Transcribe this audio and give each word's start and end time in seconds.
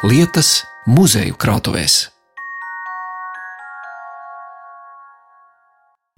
lietas 0.00 0.62
muzeju 0.88 1.34
krātuvēs. 1.36 2.06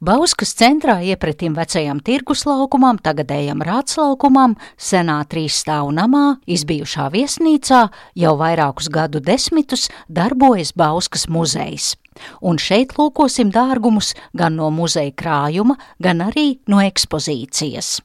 Bauskas 0.02 0.52
centrā 0.58 1.00
iepretim 1.02 1.56
vecajam 1.58 1.98
tirgus 2.02 2.44
laukumam, 2.46 3.00
tagadējam 3.02 3.62
rātslaukumam, 3.66 4.54
senā 4.78 5.16
trīs 5.30 5.58
stāvu 5.64 5.90
namā, 5.98 6.38
izbijušā 6.46 7.08
viesnīcā 7.10 7.82
jau 8.22 8.36
vairākus 8.38 8.86
gadu 8.90 9.22
desmitus 9.22 9.88
darbojas 10.06 10.70
Bauskas 10.78 11.26
muzejs. 11.26 11.96
Un 12.38 12.62
šeit 12.62 12.94
lūkosim 12.98 13.50
dārgumus 13.50 14.14
gan 14.30 14.58
no 14.62 14.70
muzeja 14.70 15.10
krājuma, 15.10 15.78
gan 15.98 16.22
arī 16.30 16.60
no 16.70 16.78
ekspozīcijas. 16.86 17.98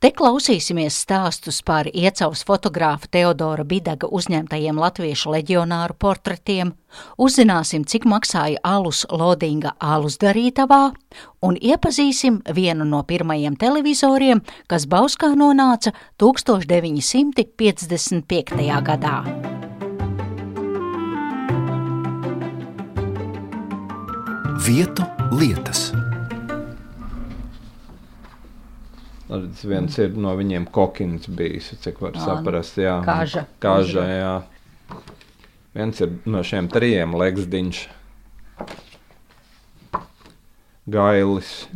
Te 0.00 0.08
klausīsimies 0.16 0.96
stāstus 1.04 1.58
par 1.66 1.84
iecavas 1.92 2.40
fotogrāfa 2.48 3.04
Teodora 3.12 3.64
Bidaga 3.68 4.06
uzņemtajiem 4.08 4.80
latviešu 4.80 5.30
leģionāru 5.34 5.94
portretiem, 6.00 6.72
uzzināsim, 7.20 7.84
cik 7.84 8.04
maksāja 8.08 8.56
alus 8.66 9.06
Lodinga 9.10 9.74
alus 9.78 10.18
darītavā, 10.22 10.92
un 11.46 11.56
iepazīsim 11.56 12.40
vienu 12.56 12.84
no 12.88 13.02
pirmajiem 13.04 13.56
televizoriem, 13.60 14.40
kas 14.66 14.86
Bauskā 14.90 15.34
nonāca 15.36 15.92
1955. 16.18 18.82
gadā. 18.90 19.24
Vietu 24.60 25.02
lietas. 25.32 26.09
Redz, 29.30 29.62
viens 29.64 29.94
ir 30.02 30.16
no 30.18 30.32
viņiem 30.34 30.64
kokins 30.74 31.28
bijis, 31.30 31.68
cik 31.84 32.00
var 32.02 32.16
saprast. 32.18 32.78
Jā, 32.82 32.96
kaža. 33.06 33.44
Kaža, 33.62 34.06
jā. 34.10 34.32
Viens 35.76 36.00
ir 36.02 36.16
no 36.26 36.42
šiem 36.42 36.66
trijiem 36.72 37.14
legsdiņš. 37.14 37.84
Gailis. 40.90 41.68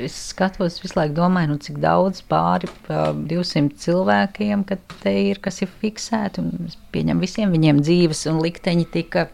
Es 0.00 0.14
skatos, 0.30 0.78
visu 0.80 0.96
laiku 0.96 1.14
domāju, 1.18 1.52
nu, 1.52 1.58
cik 1.60 1.76
daudz 1.82 2.22
pāri 2.26 2.70
pa 2.86 3.10
200 3.12 3.76
cilvēkiem, 3.84 4.62
te 5.04 5.12
ir 5.28 5.38
kas 5.44 5.60
ir 5.62 5.68
fiksēti. 5.82 6.42
pieņemu, 6.90 7.20
visiem 7.20 7.52
viņiem 7.52 7.82
dzīves 7.84 8.24
un 8.32 8.40
likteņi 8.40 8.86
tika 8.90 9.28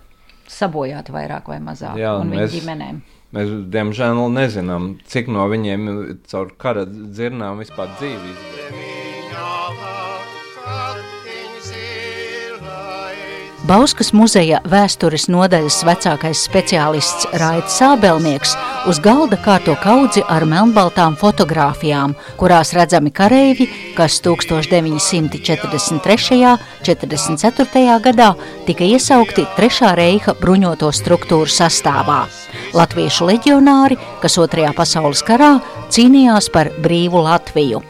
sabojāti 0.51 1.15
vairāk 1.15 1.47
vai 1.49 1.61
mazāk. 1.63 1.97
Jā, 1.97 2.17
un 2.21 2.31
mēs- 2.31 2.51
viņu 2.51 2.61
ģimenēm. 2.61 3.01
Mēs, 3.37 3.51
diemžēl, 3.69 4.23
nezinām, 4.33 4.95
cik 5.13 5.29
no 5.29 5.45
viņiem 5.53 5.89
caur 6.31 6.55
kara 6.57 6.87
dzirnām 6.89 7.61
vispār 7.61 7.93
dzīvi 7.99 8.33
izvēlējās. 8.33 8.86
Bauskas 13.67 14.13
muzeja 14.15 14.61
vēstures 14.71 15.25
nodaļas 15.27 15.81
vecākais 15.89 16.39
speciālists 16.47 17.27
Raits 17.41 17.75
Sābelnieks 17.81 18.53
uz 18.87 19.01
galda 19.03 19.35
kārto 19.43 19.75
kaudzi 19.83 20.23
ar 20.31 20.47
melnbaltām 20.47 21.17
fotogrāfijām, 21.19 22.15
kurās 22.39 22.71
redzami 22.77 23.11
kareivi, 23.11 23.67
kas 23.97 24.21
1943. 24.23 25.91
un 25.91 25.99
44. 26.87 27.99
gadā 28.07 28.31
tika 28.69 28.87
iesaukti 28.87 29.49
Trešā 29.59 29.97
reiha 29.99 30.37
bruņoto 30.39 30.93
struktūru 30.95 31.51
sastāvā. 31.51 32.23
Latviešu 32.77 33.27
leģionāri, 33.33 33.99
kas 34.23 34.39
Otrajā 34.39 34.71
pasaules 34.79 35.27
karā 35.27 35.59
cīnījās 35.91 36.55
par 36.55 36.71
brīvu 36.87 37.19
Latviju. 37.27 37.83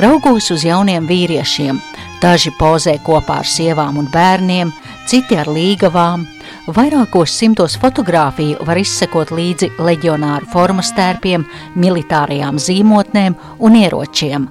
Raugos 0.00 0.48
uz 0.54 0.64
jauniem 0.64 1.04
vīriešiem, 1.04 1.76
daži 2.22 2.52
pozē 2.58 2.96
kopā 3.02 3.40
ar 3.42 3.48
sievām 3.48 3.98
un 3.98 4.06
bērniem, 4.12 4.70
citi 5.10 5.36
ar 5.38 5.50
līgavām. 5.50 6.24
Vairākos 6.70 7.34
simtos 7.34 7.74
fotografiju 7.82 8.62
var 8.66 8.78
izsekot 8.78 9.32
līdzi 9.34 9.72
leģionāru 9.82 10.46
formas 10.52 10.92
tērpiem, 10.96 11.44
militārajām 11.74 12.60
zīmotnēm 12.62 13.38
un 13.58 13.78
ieročiem. 13.82 14.48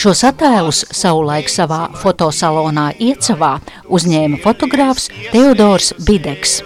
Šos 0.00 0.24
attēlus 0.26 0.82
savulaik 0.96 1.50
savā 1.52 1.84
fotosalonā 2.00 2.88
Iecavā 2.98 3.52
uzņēma 3.92 4.40
fotogrāfs 4.42 5.10
Teodors 5.30 5.92
Bideks. 6.08 6.62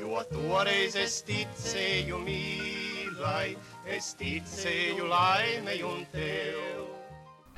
Jo 0.00 0.24
toreiz 0.32 0.96
es 0.98 1.20
ticēju 1.28 2.22
mīlai, 2.24 3.54
es 3.86 4.14
ticēju 4.18 5.10
laimei 5.12 5.82
un 5.86 6.04
tev. 6.10 6.95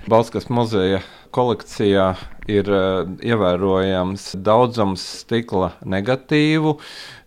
Balskas 0.09 0.47
muzeja 0.49 1.03
kolekcijā 1.37 2.07
ir 2.49 2.69
uh, 2.73 3.09
ievērojams 3.21 4.31
daudzums 4.41 5.03
stikla 5.21 5.75
negatīvu, 5.85 6.79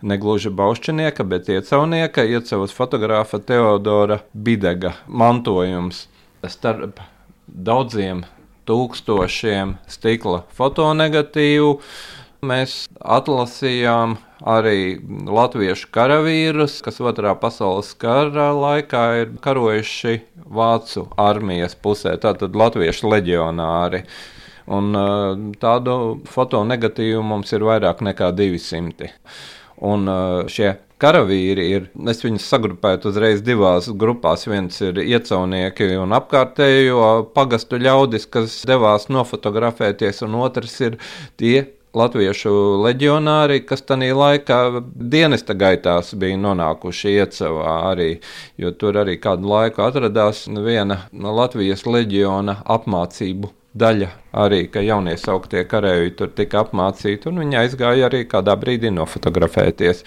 negluži 0.07 0.49
baušķinieka, 0.57 1.25
bet 1.29 1.51
iecaunieka, 1.53 2.25
iecavas 2.25 2.73
fotogrāfa 2.73 3.37
Teodora 3.45 4.21
Bidega 4.33 4.95
mantojums. 5.05 6.07
Starp 6.49 7.03
daudziem 7.45 8.23
tūkstošiem 8.65 9.75
stikla 9.91 10.41
fotonegatīvu 10.57 11.75
mēs 12.41 12.87
atlasījām 12.97 14.17
arī 14.47 14.99
latviešu 15.29 15.89
karavīrus, 15.93 16.79
kas 16.85 16.99
otrā 17.03 17.33
pasaules 17.39 17.93
kara 18.01 18.51
laikā 18.57 19.05
ir 19.21 19.33
karojuši 19.43 20.19
Vācu 20.51 21.05
armijas 21.21 21.77
pusē, 21.79 22.17
tātad 22.19 22.57
latviešu 22.57 23.11
leģionāri. 23.13 24.03
Un 24.71 24.95
uh, 24.95 25.39
tādu 25.61 25.95
fotonegatīvu 26.29 27.23
mums 27.25 27.51
ir 27.55 27.63
vairāk 27.65 28.03
nekā 28.05 28.31
200. 28.35 29.11
Un 29.87 30.09
uh, 30.11 30.49
šie 30.51 30.75
karavīri 31.01 31.65
ir, 31.75 31.87
es 32.11 32.21
viņus 32.23 32.45
sagrupētu 32.51 33.09
uzreiz 33.09 33.41
divās 33.45 33.89
grupās. 34.03 34.45
Viens 34.49 34.77
ir 34.85 35.01
iecaunieki 35.01 35.95
un 36.01 36.13
apkārtējo 36.17 37.31
pagastu 37.35 37.81
ļaudis, 37.81 38.27
kas 38.31 38.59
devās 38.69 39.07
nofotografēties, 39.09 40.21
un 40.27 40.37
otrs 40.43 40.77
ir 40.85 40.99
tie 41.41 41.63
latviešu 41.97 42.53
leģionāri, 42.85 43.61
kas 43.67 43.83
tajā 43.87 44.15
laikā 44.15 44.59
dienesta 44.95 45.55
gaitās 45.57 46.13
bija 46.19 46.39
nonākuši 46.39 47.15
iecavā 47.21 47.77
arī, 47.91 48.11
jo 48.61 48.71
tur 48.71 49.01
arī 49.03 49.17
kādu 49.21 49.51
laiku 49.51 49.83
atradās 49.85 50.45
viena 50.51 51.03
Latvijas 51.11 51.85
leģiona 51.87 52.61
apmācību 52.77 53.51
daļa 53.77 54.09
arī, 54.31 54.65
ka 54.71 54.83
jaunie 54.85 55.17
sauktie 55.19 55.63
kareivi 55.67 56.13
tur 56.17 56.31
tika 56.35 56.63
apmācīti, 56.65 57.27
un 57.31 57.41
viņi 57.43 57.59
aizgāja 57.65 58.07
arī 58.09 58.25
kādā 58.29 58.55
brīdī 58.59 58.93
nofotografēties. 58.95 60.05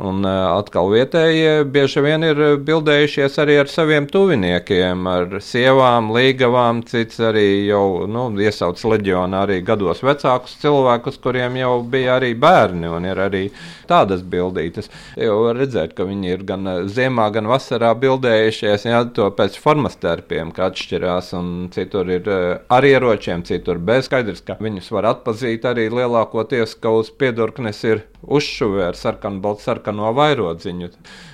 Un 0.00 0.24
uh, 0.24 0.54
atkal 0.56 0.88
vietējie 0.88 1.66
bieži 1.68 2.00
vien 2.00 2.22
ir 2.24 2.38
bildējušies 2.64 3.34
arī 3.42 3.58
ar 3.60 3.68
saviem 3.68 4.06
tuviniekiem, 4.08 5.02
ar 5.04 5.34
sievām, 5.44 6.08
līgavām, 6.16 6.80
cits 6.88 7.20
arī 7.20 7.66
jau 7.68 8.06
nu, 8.08 8.22
iesauc 8.40 8.80
leģionā 8.88 9.42
arī 9.44 9.58
gados 9.60 10.00
vecākus 10.00 10.56
cilvēkus, 10.62 11.20
kuriem 11.20 11.60
jau 11.60 11.74
bija 11.84 12.16
arī 12.16 12.32
bērni, 12.32 12.88
un 12.88 13.04
ir 13.04 13.20
arī 13.20 13.42
tādas 13.90 14.24
bildītas. 14.24 14.88
Jau 15.20 15.36
var 15.44 15.60
redzēt, 15.60 15.92
ka 15.98 16.08
viņi 16.08 16.32
ir 16.38 16.46
gan 16.48 16.72
ziemā, 16.88 17.28
gan 17.36 17.52
vasarā 17.52 17.92
bildējušies, 17.92 18.88
jā, 18.88 19.04
to 19.12 19.28
pēc 19.36 19.60
formas 19.60 20.00
tērpiem, 20.00 20.54
kā 20.56 20.70
atšķirās, 20.72 21.34
un 21.36 21.52
citur 21.76 22.16
ir 22.16 22.32
uh, 22.32 22.46
ar 22.72 22.88
ieročiem, 22.88 23.44
citur 23.44 23.61
bez. 23.78 24.06
Skaidrs, 24.08 24.42
ka 24.44 24.56
viņus 24.60 24.90
var 24.94 25.06
atpazīt 25.12 25.64
arī 25.68 25.88
lielākoties, 25.92 26.74
ka 26.82 26.90
uz 26.98 27.10
piedurknes 27.14 27.82
ir 27.86 28.02
uzšuvē 28.22 28.88
ar 28.90 28.98
sarkanu, 28.98 29.40
baltu 29.42 29.64
sarkano 29.66 30.12
vairodziņu. 30.16 30.88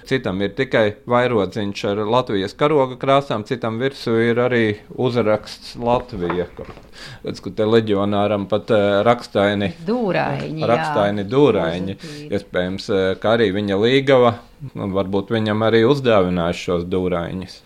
Citam 0.08 0.40
ir 0.44 0.54
tikai 0.56 0.96
vairodziņš 1.08 1.84
ar 1.90 2.02
Latvijas 2.08 2.54
karoga 2.56 2.96
krāsām, 3.00 3.44
citam 3.48 3.76
virsū 3.80 4.16
ir 4.24 4.40
arī 4.40 4.64
uzraksts 4.96 5.76
Latvija. 5.76 6.46
Redz, 7.24 7.42
ka 7.44 7.52
te 7.54 7.66
leģionāram 7.68 8.48
pat 8.50 8.72
uh, 8.74 9.02
rakstaini, 9.06 9.72
Dūraiņi. 9.86 10.64
jā. 10.64 10.70
rakstaini 10.72 11.24
dūraiņi. 11.28 11.98
Pozitīvi. 12.00 12.32
Iespējams, 12.34 12.90
uh, 12.90 13.06
ka 13.20 13.36
arī 13.36 13.52
viņa 13.54 13.78
līgava, 13.84 14.34
varbūt 14.74 15.32
viņam 15.36 15.64
arī 15.68 15.84
uzdāvināja 15.88 16.56
šos 16.56 16.88
dūraiņus. 16.90 17.62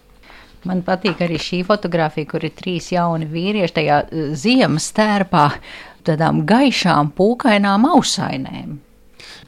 Man 0.69 0.85
patīk 0.87 1.25
arī 1.25 1.41
šī 1.43 1.62
fotografija, 1.67 2.29
kur 2.31 2.44
ir 2.47 2.55
trīs 2.55 2.93
jauni 2.94 3.26
vīrieši 3.31 3.76
tajā 3.81 3.99
eh, 4.05 4.31
ziemas 4.38 4.88
tērpā, 4.94 5.49
tādām 6.06 6.44
gaišām, 6.47 7.12
pūkainām 7.19 7.87
ausainēm. 7.91 8.81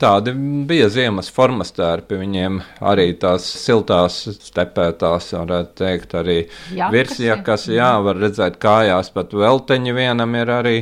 Tādi 0.01 0.33
bija 0.67 0.89
ziemas 0.91 1.29
formas 1.31 1.71
tērpi. 1.75 2.19
Viņiem 2.19 2.59
arī 2.83 3.13
tās 3.21 3.47
siltās, 3.47 4.17
stepētās, 4.43 5.31
varētu 5.37 5.77
teikt, 5.79 6.17
arī 6.19 6.39
Jakas, 6.75 6.95
virsjakas. 6.95 7.67
Jā, 7.71 7.93
var 8.03 8.19
redzēt, 8.19 8.59
kājās 8.63 9.13
pat 9.15 9.35
velteņi 9.39 9.95
vienam 9.95 10.35
ir 10.39 10.51
arī 10.51 10.77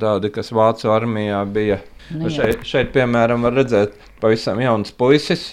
tādi, 0.00 0.32
kas 0.32 0.52
Vācu 0.56 0.92
armijā 0.94 1.42
bija. 1.52 1.82
Nu, 2.14 2.32
šeit, 2.32 2.64
šeit, 2.68 2.92
piemēram, 2.96 3.44
var 3.44 3.56
redzēt 3.60 4.00
pavisam 4.20 4.60
jauns 4.60 4.92
puisis. 4.96 5.52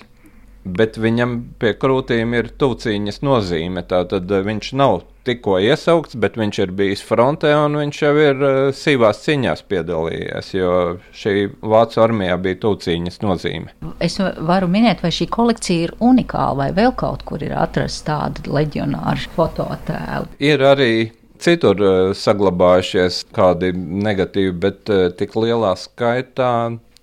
Bet 0.63 0.97
viņam 1.01 1.37
pie 1.61 1.71
krūtīm 1.73 2.35
ir 2.37 2.51
tūciņas 2.61 3.21
nozīme. 3.25 3.81
Tātad 3.89 4.29
eh, 4.29 4.43
viņš 4.45 4.73
nav 4.77 4.99
tikko 5.25 5.57
iesaukts, 5.61 6.17
bet 6.21 6.37
viņš 6.37 6.59
ir 6.63 6.73
bijis 6.77 7.01
frontē 7.05 7.53
un 7.63 7.77
viņš 7.77 8.01
jau 8.01 8.11
ir 8.17 8.41
uh, 8.41 8.59
sīvās 8.73 9.21
ciņās 9.25 9.63
piedalījies, 9.69 10.51
jo 10.55 10.73
šī 11.13 11.33
Vācu 11.61 12.01
armijā 12.01 12.37
bija 12.41 12.57
tūcīņas 12.63 13.21
nozīme. 13.21 13.73
Es 14.01 14.17
varu 14.17 14.69
minēt, 14.71 15.03
vai 15.05 15.13
šī 15.13 15.29
kolekcija 15.33 15.87
ir 15.89 15.95
unikāla, 16.01 16.57
vai 16.63 16.69
vēl 16.77 16.95
kaut 16.97 17.25
kur 17.29 17.45
ir 17.45 17.53
atrasts 17.57 18.05
tādi 18.07 18.49
leģionāri 18.49 19.29
fototēli. 19.35 20.31
Ir 20.41 20.65
arī 20.65 20.93
citur 21.41 21.85
uh, 21.85 22.13
saglabājušies 22.17 23.23
kādi 23.33 23.73
negatīvi, 23.77 24.55
bet 24.61 24.93
tik 25.21 25.37
lielā 25.37 25.75
skaitā. 25.77 26.53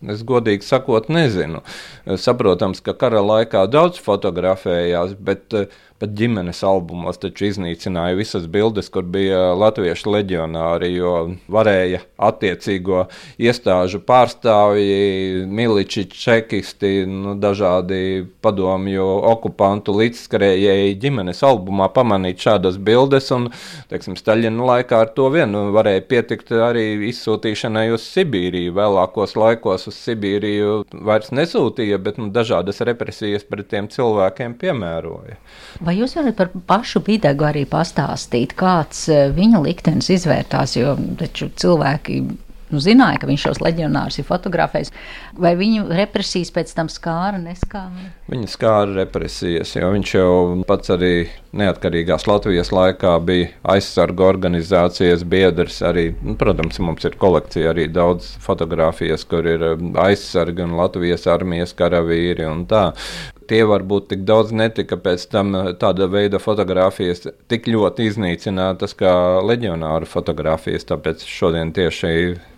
Es 0.07 0.21
godīgi 0.23 0.63
sakot, 0.63 1.09
nezinu. 1.11 1.65
Saprotams, 2.23 2.79
ka 2.87 2.95
kara 2.95 3.19
laikā 3.25 3.65
daudz 3.67 3.99
fotografējās, 3.99 5.17
bet 5.19 5.57
uh, 5.59 5.67
pat 5.99 6.13
ģimenes 6.19 6.61
albumos 6.67 7.19
taču 7.19 7.49
iznīcināja 7.49 8.17
visas 8.19 8.47
bildes, 8.51 8.89
kur 8.95 9.07
bija 9.07 9.53
latviešu 9.59 10.13
leģionāri, 10.15 10.93
jo 10.95 11.15
varēja 11.51 12.01
attiecīgo 12.29 13.05
iestāžu 13.43 14.01
pārstāvji, 14.07 15.45
miliči, 15.51 16.07
čekisti, 16.13 17.03
nu, 17.11 17.35
dažādi 17.43 18.29
padomju 18.45 19.07
okupantu 19.33 19.97
līdzskrējēji 19.99 20.97
ģimenes 21.03 21.43
albumā 21.47 21.91
pamanīt 21.95 22.47
šādas 22.47 22.79
bildes, 22.79 23.33
un, 23.35 23.51
teiksim, 23.91 24.17
Staļina 24.19 24.71
laikā 24.71 25.03
ar 25.05 25.13
to 25.17 25.29
vien 25.35 25.55
varēja 25.75 26.05
pietikt 26.11 26.53
arī 26.55 26.87
izsūtīšanai 27.11 27.89
uz 27.95 28.07
Sibīriju. 28.07 28.75
Vēlākos 28.79 29.35
laikos 29.39 29.89
uz 29.91 29.99
Sibīriju 29.99 30.81
vairs 31.09 31.33
nesūtīja, 31.35 31.99
bet 32.03 32.23
nu, 32.23 32.31
dažādas 32.35 32.83
represijas 32.87 33.47
pret 33.49 33.71
tiem 33.73 33.91
cilvēkiem 33.93 34.57
piemēroja. 34.61 35.39
Vai 35.89 35.95
jūs 35.97 36.13
varat 36.19 36.37
par 36.37 36.51
pašu 36.69 37.01
Bidegu 37.01 37.47
arī 37.49 37.63
pastāstīt, 37.69 38.53
kāds 38.59 39.07
eh, 39.09 39.31
viņa 39.33 39.63
liktenis 39.65 40.11
izvērtās, 40.19 40.77
jo 40.77 40.93
taču 41.17 41.49
cilvēki 41.57 42.19
nu, 42.73 42.81
zināja, 42.83 43.23
ka 43.23 43.29
viņš 43.29 43.45
šos 43.47 43.61
leģionārus 43.65 44.19
ir 44.21 44.27
fotografējis. 44.29 44.93
Vai 45.41 45.55
viņu 45.57 45.87
represijas 45.97 46.53
pēc 46.53 46.75
tam 46.77 46.91
skāra, 46.93 47.41
neskāra? 47.41 48.11
Viņa 48.29 48.51
skāra 48.53 48.99
represijas, 48.99 49.73
jo 49.79 49.89
viņš 49.95 50.13
jau 50.19 50.33
pats 50.69 50.93
arī 50.93 51.13
neatkarīgās 51.57 52.29
Latvijas 52.29 52.73
laikā 52.75 53.15
bija 53.25 53.49
aizsargu 53.77 54.27
organizācijas 54.29 55.25
biedrs. 55.25 55.81
Arī, 55.89 56.11
nu, 56.21 56.37
protams, 56.41 56.81
mums 56.85 57.09
ir 57.09 57.17
kolekcija 57.21 57.73
arī 57.73 57.89
daudz 57.93 58.35
fotografijas, 58.45 59.25
kur 59.29 59.49
ir 59.49 59.65
um, 59.73 59.95
aizsargi 60.05 60.69
un 60.69 60.77
Latvijas 60.77 61.25
armijas 61.33 61.73
karavīri 61.79 62.45
un 62.51 62.67
tā 62.69 62.91
tie 63.49 63.63
varbūt 63.69 64.09
tik 64.13 64.25
daudz 64.29 64.53
netika 64.57 64.99
pēc 65.01 65.27
tam 65.33 65.55
eh, 65.57 65.71
tāda 65.81 66.09
veida 66.11 66.41
fotografijas 66.43 67.27
tik 67.51 67.69
ļoti 67.71 68.09
iznīcinātas 68.11 68.97
kā 68.99 69.13
leģionāru 69.45 70.09
fotografijas. 70.09 70.87
Tāpēc 70.89 71.25
šodien 71.29 71.73
tieši 71.77 72.13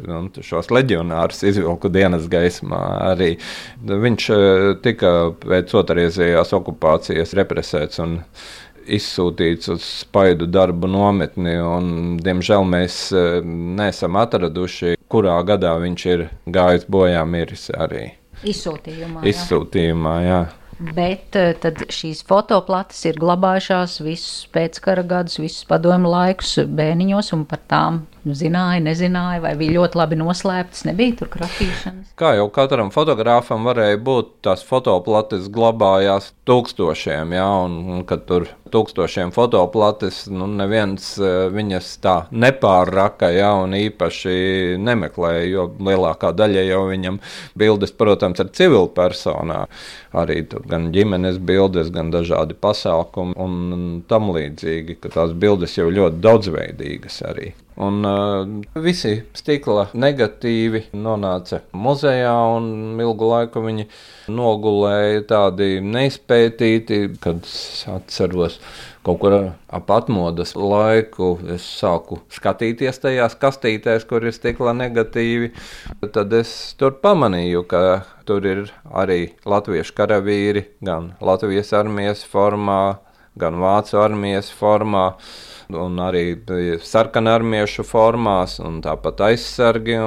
nu, 0.07 0.23
šos 0.45 0.71
leģionārus 0.75 1.45
izvilku 1.51 1.91
dienas 1.93 2.29
gaismā. 2.31 2.81
Arī 3.13 3.35
viņš 3.81 4.31
eh, 4.37 4.65
tika 4.85 5.15
pēc 5.45 5.77
otrreizējās 5.83 6.55
okupācijas 6.61 7.37
represēts 7.39 8.03
un 8.03 8.21
izsūtīts 8.91 9.71
uz 9.75 9.85
spaidu 10.03 10.49
darbu 10.51 10.89
nometni. 10.91 11.57
Un, 11.63 12.17
diemžēl 12.23 12.65
mēs 12.69 13.03
eh, 13.15 13.43
neesam 13.81 14.19
atraduši, 14.21 14.97
kurā 15.11 15.39
gadā 15.47 15.77
viņš 15.83 16.07
ir 16.15 16.27
gājis 16.51 16.89
bojā 16.91 17.27
miris 17.29 17.69
arī. 17.75 18.11
Izsūtījumā. 18.41 19.21
Jā. 19.21 19.35
Izsūtījumā, 19.35 20.17
jā. 20.25 20.41
Bet 20.81 21.37
eh, 21.37 21.53
tad 21.61 21.83
šīs 21.93 22.23
fotoplates 22.25 23.03
ir 23.05 23.19
glabājušās 23.21 23.99
visus 24.01 24.47
pēckara 24.55 25.05
gadus, 25.05 25.37
visus 25.43 25.67
padomu 25.69 26.09
laikus 26.09 26.55
bēniņos, 26.65 27.35
un 27.37 27.45
par 27.51 27.61
tām 27.69 27.99
zināja, 28.25 28.83
nezināja, 28.85 29.41
vai 29.45 29.55
bija 29.59 29.79
ļoti 29.79 29.99
labi 30.01 30.19
noslēptas, 30.21 30.85
nebija 30.89 31.17
tur 31.21 31.31
kratīšanas. 31.33 32.13
Kā 32.21 32.35
jau 32.37 32.49
katram 32.53 32.93
fotogrāfam 32.95 33.65
varēja 33.69 34.01
būt, 34.05 34.33
tās 34.45 34.65
fotoplates 34.67 35.49
glabājās 35.53 36.33
tūkstošiem, 36.49 37.37
jā, 37.37 37.47
un, 37.67 37.79
un 37.95 38.03
kad 38.09 38.27
tur 38.29 38.49
tūkstošiem 38.71 39.33
fotoplates, 39.35 40.25
nu 40.31 40.47
neviens 40.51 41.13
e, 41.19 41.31
viņas 41.55 41.89
tā 42.05 42.17
nepārraka, 42.31 43.31
jā, 43.35 43.51
un 43.65 43.75
īpaši 43.79 44.77
nemeklēja, 44.81 45.47
jo 45.51 45.67
lielākā 45.81 46.33
daļa 46.37 46.67
jau 46.69 46.83
viņam 46.91 47.21
bildes, 47.59 47.95
protams, 47.97 48.43
ar 48.43 48.53
civilu 48.57 48.91
personā. 48.95 49.65
Arī 50.21 50.43
tur 50.51 50.67
gan 50.71 50.91
ģimenes 50.95 51.39
bildes, 51.39 51.91
gan 51.95 52.13
dažādi 52.15 52.57
pasākumi 52.59 53.37
un 53.41 53.59
tam 54.11 54.31
līdzīgi, 54.35 55.01
ka 55.03 55.13
tās 55.17 55.35
bildes 55.35 55.79
jau 55.79 55.91
ļoti 55.91 56.23
daudzveidīgas 56.25 57.23
arī. 57.31 57.53
Un 57.81 58.05
uh, 58.05 58.45
visi 58.85 59.15
stikla 59.33 59.87
negatīvi 59.97 60.91
nonāca 61.01 61.63
muzejā, 61.73 62.35
un 62.59 63.01
ilgu 63.01 63.31
laiku 63.31 63.63
viņi 63.65 63.87
nogulēja 64.37 65.23
tādi 65.31 65.79
neizpētīti, 65.81 66.99
kad 67.25 67.41
es 67.49 67.87
atceros 67.89 68.59
kaut 69.07 69.21
kur 69.23 69.37
ap 69.73 69.93
atmodas 69.97 70.53
laiku. 70.59 71.33
Es 71.55 71.65
sāku 71.81 72.21
skatīties 72.37 73.01
tajās 73.01 73.39
kastītēs, 73.41 74.05
kur 74.11 74.29
ir 74.29 74.37
stikla 74.37 74.75
negatīvi. 74.77 75.55
Tad 76.13 76.35
es 76.37 76.53
tur 76.77 76.99
pamanīju, 77.01 77.65
ka 77.71 78.03
tur 78.29 78.45
ir 78.45 78.67
arī 78.93 79.23
latviešu 79.49 79.97
karavīri, 79.97 80.67
gan 80.85 81.15
Latvijas 81.25 81.73
armijas 81.81 82.27
formā, 82.29 82.99
gan 83.41 83.57
Vācu 83.63 84.03
armijas 84.05 84.53
formā 84.53 85.15
un 85.77 86.01
arī 86.03 86.25
sarkanarmiešu 86.87 87.85
formās, 87.87 88.59
un 88.63 88.81
tāpat 88.85 89.23
aizsargi. 89.31 89.99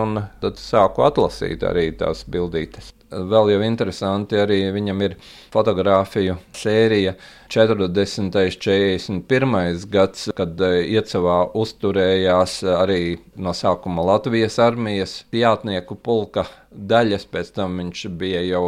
Tad 0.43 0.59
sāku 0.61 1.05
atlasīt 1.05 1.63
arī 1.67 1.89
tās 1.99 2.25
bildītes. 2.29 2.93
Vēl 3.13 3.51
jau 3.53 3.59
interesanti, 3.61 4.39
arī 4.41 4.57
viņam 4.73 5.01
ir 5.05 5.15
fotografiju 5.53 6.37
sērija 6.57 7.13
40. 7.53 8.23
un 8.23 8.31
41. 8.33 9.85
gads, 9.93 10.31
kad 10.33 10.61
e, 10.65 10.71
Iecavā 10.95 11.37
uzturējās 11.53 12.63
arī 12.73 13.19
no 13.37 13.53
sākuma 13.53 14.05
Latvijas 14.07 14.57
armijas 14.63 15.19
jātnieku 15.35 15.99
pulka 16.01 16.47
daļas, 16.73 17.27
pēc 17.29 17.53
tam 17.59 17.77
viņš 17.83 18.07
bija 18.17 18.41
jau 18.47 18.65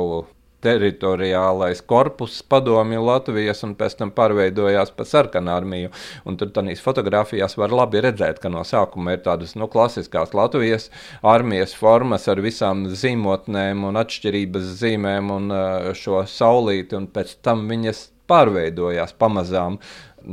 teritoriālais 0.66 1.82
korpus 1.86 2.42
padomju 2.50 3.04
Latvijas 3.06 3.64
un 3.68 3.76
pēc 3.78 3.98
tam 4.00 4.12
pārveidojās 4.16 4.94
par 4.98 5.10
sarkanu 5.10 5.54
armiju. 5.54 5.92
Un 6.26 6.40
tur 6.40 6.52
tādās 6.56 6.82
fotografijās 6.84 7.58
var 7.62 7.74
labi 7.76 8.02
redzēt, 8.06 8.42
ka 8.42 8.52
no 8.54 8.66
sākuma 8.68 9.16
ir 9.16 9.24
tādas 9.26 9.56
nu, 9.60 9.70
klasiskās 9.72 10.34
Latvijas 10.38 10.90
armijas 11.36 11.76
formas 11.78 12.28
ar 12.32 12.42
visām 12.44 12.86
zīmotnēm 12.90 13.86
un 13.88 14.02
atšķirības 14.02 14.74
zīmēm 14.82 15.32
un 15.36 15.54
uh, 15.54 15.94
šo 15.98 16.26
saulīti, 16.30 16.98
un 16.98 17.10
pēc 17.14 17.38
tam 17.46 17.68
viņas 17.70 18.10
pārveidojās 18.30 19.14
pamazām 19.22 19.80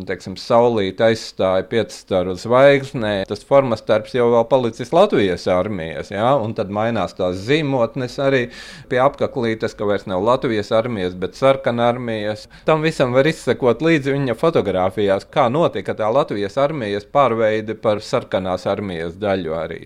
teiksim, 0.09 0.37
saulīte 0.41 1.05
aizstāja 1.07 1.65
piecstaru 1.69 2.35
zvaigznē, 2.39 3.13
tas 3.29 3.45
formas 3.47 3.83
starps 3.83 4.15
jau 4.17 4.29
vēl 4.33 4.47
palicis 4.51 4.93
Latvijas 4.95 5.47
armijas, 5.53 6.13
ja? 6.15 6.33
un 6.41 6.55
tad 6.57 6.73
mainās 6.73 7.17
tās 7.19 7.41
zīmotnes 7.47 8.19
arī 8.23 8.43
pie 8.91 9.03
apaklītes, 9.05 9.77
ka 9.79 9.89
vairs 9.89 10.09
nav 10.11 10.25
Latvijas 10.27 10.73
armijas, 10.77 11.17
bet 11.19 11.39
sarkana 11.39 11.91
armijas. 11.93 12.49
Tam 12.69 12.85
visam 12.85 13.15
var 13.17 13.29
izsekot 13.29 13.85
līdzi 13.85 14.17
viņa 14.17 14.39
fotografijās, 14.41 15.29
kā 15.33 15.49
notika 15.53 15.97
tā 15.99 16.09
Latvijas 16.13 16.59
armijas 16.61 17.09
pārveide 17.09 17.77
par 17.77 18.03
sarkanās 18.05 18.67
armijas 18.71 19.19
daļu 19.21 19.59
arī. 19.59 19.85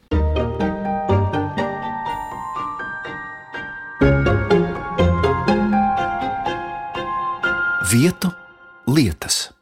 Vietu 7.86 8.28
lietas. 8.90 9.55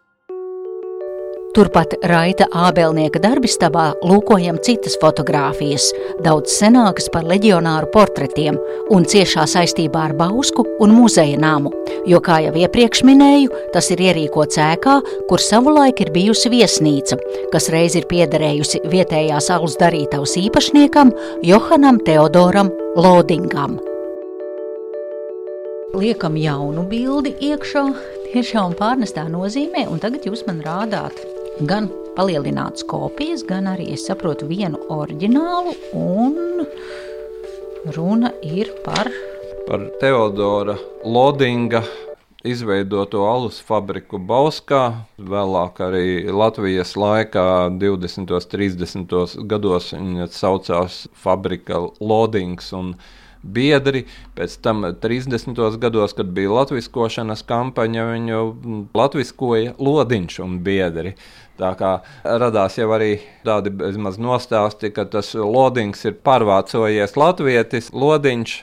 Turpat 1.54 1.92
Raita 2.10 2.48
Ābelnieka 2.50 3.20
darbistabā 3.22 3.84
lūkojam 4.02 4.56
citas 4.66 4.96
fotogrāfijas, 4.98 5.84
daudz 6.24 6.50
senākas 6.50 7.06
par 7.14 7.22
leģionāru 7.30 7.92
portretiem 7.94 8.56
un 8.90 9.04
ciešā 9.06 9.44
saistībā 9.52 10.00
ar 10.08 10.16
Bausku 10.18 10.64
un 10.82 10.90
muzeja 10.96 11.38
namu, 11.38 11.70
jo, 12.10 12.18
kā 12.18 12.40
jau 12.42 12.56
iepriekš 12.58 13.04
minēju, 13.06 13.52
tas 13.70 13.86
ir 13.94 14.02
ierīkots 14.02 14.58
ēkā, 14.64 14.96
kur 15.30 15.42
savulaik 15.42 16.02
ir 16.02 16.10
bijusi 16.16 16.50
viesnīca, 16.56 17.20
kas 17.54 17.70
reiz 17.70 17.94
ir 17.94 18.08
piederējusi 18.10 18.82
vietējās 18.90 19.52
alus 19.54 19.78
darītavas 19.78 20.34
īpašniekam 20.42 21.14
Johanam 21.46 22.02
Teodoram 22.02 22.72
Lodingam. 22.98 23.78
Liekam 25.94 26.34
jaunu 26.34 26.82
bildi 26.90 27.36
iekšā, 27.52 27.86
tiešām 28.32 28.74
pārnestā 28.74 29.28
nozīmē, 29.30 29.86
un 29.86 30.02
tagad 30.02 30.26
jūs 30.26 30.42
man 30.50 30.58
rādāt 30.66 31.22
gan 31.60 31.88
palielinātas 32.16 32.86
kopijas, 32.88 33.44
gan 33.46 33.68
arī 33.70 33.92
es 33.94 34.06
saprotu 34.08 34.48
vienu 34.50 34.80
oriģinālu. 34.90 35.74
Runa 37.94 38.32
ir 38.42 38.72
par, 38.84 39.10
par 39.68 39.86
Teodora 40.00 40.76
Lodinga 41.04 41.84
izveidoto 42.44 43.24
alus 43.28 43.60
fabriku 43.64 44.18
Bauskā. 44.18 45.06
Vēlāk 45.18 45.80
arī 45.84 46.06
Latvijas 46.32 46.94
laikā, 46.96 47.46
20. 47.80 48.24
un 48.34 48.48
30. 48.54 49.44
gados, 49.48 49.92
viņa 49.94 50.30
saucās 50.32 51.04
Fabrika 51.12 51.80
Lodings. 52.00 52.72
Biedri, 53.44 54.06
pēc 54.36 54.56
tam 54.64 54.86
30. 55.00 55.58
gados, 55.76 56.14
kad 56.16 56.30
bija 56.32 56.52
latviskošanas 56.52 57.44
kampaņa, 57.44 58.06
viņu 58.14 58.38
latviskoja 58.96 59.74
Lodiņš 59.76 60.38
un 60.40 60.60
biedri. 60.64 61.12
Tā 61.60 61.70
kā 61.78 61.92
radās 62.24 62.80
jau 62.80 62.88
arī 62.96 63.12
tādi 63.46 63.70
bezmaz 63.70 64.18
nostāsti, 64.18 64.90
ka 64.94 65.06
tas 65.06 65.34
lodings 65.38 66.02
ir 66.08 66.16
pārvācojies 66.26 67.14
latvietis, 67.20 67.92
lodiņš, 67.94 68.56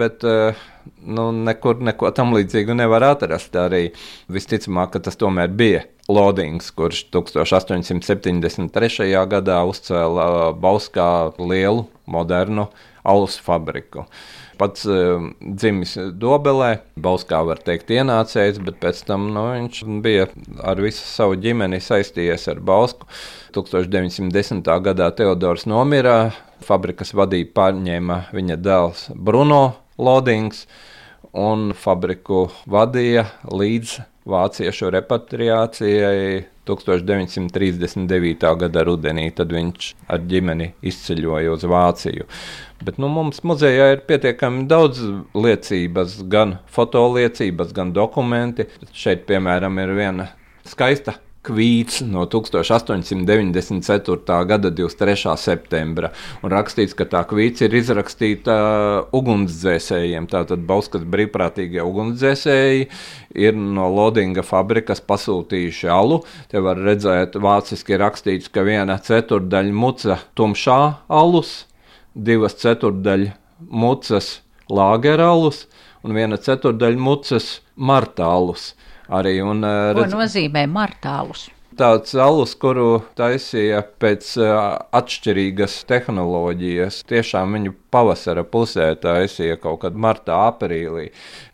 bet 0.00 0.26
uh, 0.26 0.58
nu, 1.06 1.30
nekur 1.32 1.82
neko 1.84 2.10
tam 2.16 2.34
līdzīgu 2.34 2.74
nevar 2.78 3.02
atrast. 3.12 3.54
Arī 3.58 3.88
visticamāk, 4.32 4.96
ka 4.96 5.04
tas 5.06 5.16
tomēr 5.20 5.52
bija 5.54 5.84
Lodings, 6.08 6.70
kurš 6.72 7.02
1873. 7.12 9.12
gadā 9.28 9.58
uzcēla 9.68 10.54
Bauskā 10.56 11.36
lielu, 11.36 11.84
modernu 12.08 12.64
alus 13.08 13.38
fabriku. 13.42 14.04
Pats 14.58 14.82
uh, 14.90 15.22
dzimis 15.40 15.94
Dobelē, 16.18 16.80
Bauskā 16.98 17.40
var 17.46 17.60
teikt 17.62 17.92
ienācējs, 17.94 18.58
bet 18.66 18.80
pēc 18.82 19.04
tam 19.06 19.28
nu, 19.34 19.44
viņš 19.54 19.82
bija 20.02 20.26
ar 20.66 20.82
visu 20.82 21.04
savu 21.06 21.38
ģimeni 21.38 21.78
saistījies 21.82 22.48
ar 22.50 22.62
Bausku. 22.66 23.06
1910. 23.54 24.66
gadā 24.84 25.08
Teodors 25.16 25.64
nomira, 25.70 26.32
fabrikas 26.66 27.14
vadību 27.14 27.54
pārņēma 27.56 28.20
viņa 28.34 28.58
dēls 28.60 29.08
Bruno 29.14 29.62
Lodings 29.98 30.66
un 31.32 31.72
fabriku 31.78 32.48
vadīja 32.66 33.28
līdz 33.50 33.98
vāciešu 34.28 34.90
repatriācijai 34.94 36.46
1939. 36.68 38.48
gada 38.62 38.84
rudenī. 38.86 39.28
Tad 39.34 39.52
viņš 39.56 39.92
ar 40.12 40.24
ģimeni 40.30 40.72
izceļoja 40.90 41.54
uz 41.54 41.64
Vāciju. 41.68 42.28
Bet 42.84 43.00
nu, 43.02 43.10
mums 43.12 43.40
muzejā 43.46 43.92
ir 43.94 44.04
pietiekami 44.08 44.66
daudz 44.70 45.00
liecības, 45.34 46.20
gan 46.30 46.58
fotoliecības, 46.74 47.72
gan 47.76 47.94
dokumenti. 47.96 48.68
Šeit, 48.92 49.24
piemēram, 49.30 49.80
ir 49.82 49.96
viena 49.98 50.28
skaista 50.68 51.16
kvīts 51.46 52.00
no 52.06 52.24
1894. 52.26 54.44
gada 54.48 54.70
23. 54.74 55.36
septembra. 55.38 56.10
Un 56.42 56.50
rakstīts, 56.52 56.94
ka 56.98 57.04
tā 57.08 57.22
kvīts 57.28 57.62
ir 57.64 57.74
izrakstīta 57.78 58.54
ugunsdzēsējiem. 59.16 60.26
Tātad 60.30 60.60
Bauskas 60.68 61.04
brīvprātīgie 61.08 61.82
ugunsdzēsēji 61.84 62.88
ir 63.38 63.54
no 63.58 63.88
Lodinga 63.94 64.42
fabrikas 64.46 65.00
pasūtījuši 65.04 65.88
alu. 65.92 66.22
Te 66.50 66.58
var 66.64 66.76
redzēt, 66.82 67.36
vāciski 67.40 67.98
rakstīts, 68.00 68.50
ka 68.52 68.60
viena 68.66 68.98
ceturdaļa 69.02 69.72
muca 69.72 70.18
tumšā 70.38 70.80
alus, 71.08 71.66
divas 72.14 72.54
ceturdaļa 72.60 73.30
mucas 73.68 74.40
lāgeralus 74.68 75.66
un 76.04 76.14
viena 76.14 76.36
ceturdaļa 76.40 76.98
mucas 77.02 77.60
martālus 77.74 78.74
arī. 79.08 79.38
Un, 79.44 79.64
redz, 79.64 80.12
Ko 80.12 80.24
nozīmē 80.24 80.66
martālus? 80.70 81.48
tāds 81.78 82.14
alus, 82.18 82.54
kuru 82.58 83.02
taisīja 83.18 83.82
pēc 84.02 84.30
uh, 84.42 84.54
atšķirīgas 84.98 85.76
tehnoloģijas. 85.88 87.02
Tiešām 87.08 87.54
viņu 87.54 87.74
pavasara 87.94 88.44
pusē 88.48 88.90
taisīja 88.98 89.58
kaut 89.62 89.82
kad 89.84 89.98
martā, 89.98 90.40
aprīlī. 90.50 91.08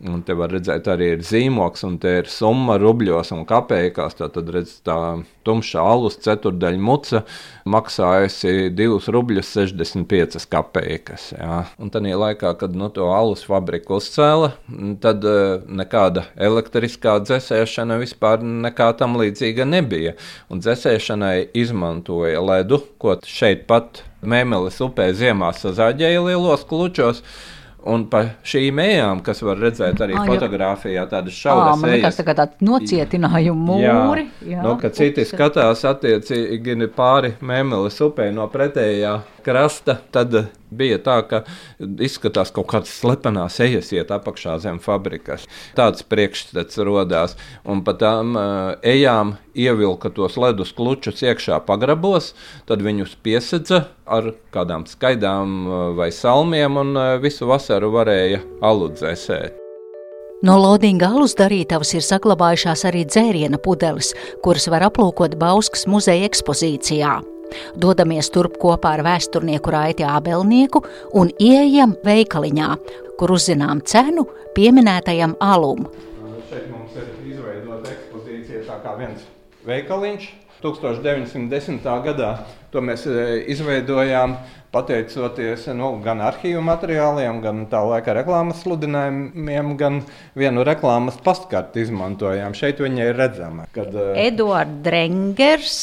Un 0.08 0.24
te 0.26 0.36
var 0.38 0.54
redzēt, 0.54 0.88
arī 0.90 1.12
ir 1.18 1.24
zīmoks, 1.26 1.84
un 1.88 1.98
te 2.02 2.18
ir 2.22 2.30
summa 2.32 2.78
rubļos 2.80 3.34
un 3.36 3.44
kapējās. 3.48 4.18
Tā 4.20 4.30
tad 4.32 4.52
redz 4.54 4.78
tā 4.86 4.98
tumšā 5.44 5.82
alus 5.84 6.18
ceturdaļa 6.24 6.80
muca 6.80 7.22
maksājusi 7.70 8.70
2 8.76 9.12
rubļus 9.14 9.52
65 9.56 10.46
kapeikas. 10.52 11.30
Jā. 11.36 11.62
Un 11.80 11.92
tajā 11.94 12.18
laikā, 12.20 12.54
kad 12.60 12.76
nu, 12.76 12.90
to 12.94 13.08
alus 13.14 13.44
fabriku 13.48 13.98
uzcēla, 14.00 14.52
tad 15.04 15.24
uh, 15.28 15.64
nekāda 15.68 16.26
elektriskā 16.36 17.18
dzēsēšana 17.24 18.00
vispār 18.02 18.44
nekā 18.44 18.90
tam 19.00 19.18
līdzīga 19.20 19.68
nebija. 19.68 20.16
Un 20.52 20.64
dzēsēšanai 20.64 21.50
izmantoja 21.64 22.42
ledu, 22.44 22.82
ko 22.98 23.18
šeit 23.28 23.68
pat 23.70 24.04
Mēmeles 24.24 24.78
upē 24.80 25.10
ziemā 25.16 25.50
sazāģēja 25.52 26.22
lielos 26.24 26.64
klučos. 26.68 27.20
Un 27.84 28.06
pa 28.08 28.22
šīm 28.48 28.78
ejām, 28.80 29.18
kas 29.24 29.42
var 29.44 29.58
redzēt 29.60 29.98
arī 30.00 30.14
à, 30.16 30.22
fotografijā, 30.24 31.02
tādas 31.10 31.36
šauras 31.36 31.82
ejas. 31.84 32.06
Tas 32.06 32.20
tā 32.20 32.24
kā 32.24 32.34
tāds 32.38 32.64
nocietinājuma 32.64 33.76
mūri. 33.82 34.24
Jā, 34.40 34.54
jā, 34.54 34.62
nu, 34.64 34.72
ka 34.80 34.88
citi 34.94 35.26
skatās 35.28 35.84
attiecīgi 35.90 36.88
pāri 36.96 37.34
Mēmeles 37.44 38.00
upē 38.06 38.30
no 38.32 38.48
pretējā 38.48 39.18
krasta, 39.44 39.98
tad 40.14 40.34
bija 40.74 40.98
tā, 41.02 41.16
ka 41.28 41.42
izskatās 41.78 42.52
kaut 42.54 42.68
kādas 42.72 42.92
slepenas 42.98 43.60
ejas 43.62 43.92
iet 43.94 44.12
apakšā 44.14 44.56
zem 44.64 44.80
fabrikas. 44.82 45.46
Tāds 45.78 46.04
priekšstats 46.08 46.80
radās, 46.86 47.36
un 47.64 47.84
pa 47.86 47.96
tām 48.00 48.34
uh, 48.34 48.46
ejām 48.82 49.36
ievilka 49.54 50.10
tos 50.14 50.38
ledus 50.40 50.74
klučus 50.74 51.22
iekšā 51.22 51.60
pagrabos, 51.68 52.32
tad 52.68 52.82
viņus 52.84 53.18
piesedza 53.22 53.84
ar 54.04 54.32
kādām 54.54 54.88
skaidām 54.90 55.58
uh, 55.66 55.82
vai 55.98 56.10
salmiem, 56.14 56.80
un 56.80 56.96
uh, 56.96 57.12
visu 57.22 57.48
vasaru 57.50 57.92
varēja 57.94 58.42
aludzēsēt. 58.64 59.60
No 60.44 60.58
lodinga 60.60 61.08
alus 61.08 61.32
darītavas 61.38 61.94
ir 61.96 62.04
saglabājušās 62.04 62.84
arī 62.90 63.06
dzēriena 63.08 63.56
pudeles, 63.64 64.12
kuras 64.44 64.68
var 64.68 64.84
aplūkot 64.90 65.38
Bauskas 65.40 65.86
muzeja 65.88 66.28
ekspozīcijā. 66.28 67.33
Dodamies 67.80 68.30
turp 68.34 68.58
kopā 68.62 68.96
ar 68.98 69.04
vēsturnieku 69.06 69.74
Raiti 69.74 70.06
Ābelnieku 70.08 70.84
un 71.20 71.32
ieejam 71.38 71.96
veikaliņā, 72.04 72.70
kur 73.18 73.34
uzzinām 73.36 73.82
cenu 73.86 74.26
pieminētajam 74.56 75.36
alum. 75.42 75.86
Šeit 76.50 76.70
mums 76.70 76.96
ir 76.98 77.10
izveidota 77.34 77.92
ekspozīcija 77.92 78.64
tā 78.68 78.80
kā 78.84 78.96
viens 79.00 79.28
veikaliņš. 79.66 80.32
1910. 80.64 81.84
gadā 82.06 82.30
to 82.72 82.80
mēs 82.80 83.04
e, 83.04 83.42
izveidojām 83.52 84.38
pateicoties 84.74 85.68
nu, 85.76 85.90
gan 86.02 86.22
arhīvu 86.24 86.62
materiāliem, 86.64 87.40
gan 87.44 87.64
tā 87.70 87.82
laika 87.84 88.14
reklāmas 88.16 88.62
sludinājumiem, 88.64 89.74
gan 89.78 90.00
vienu 90.38 90.64
reklāmas 90.66 91.20
pastkarti 91.24 91.84
izmantojām. 91.84 92.56
Šeit 92.58 92.80
viņa 92.82 93.10
ir 93.10 93.20
redzama. 93.20 93.68
Kad, 93.76 93.92
e, 93.92 94.08
Eduards 94.24 94.80
Drengers 94.86 95.76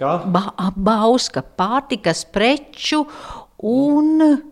Ba 0.00 0.72
Bauska 0.74 1.44
pārtikas 1.56 2.24
preču 2.26 3.04
un 3.62 4.42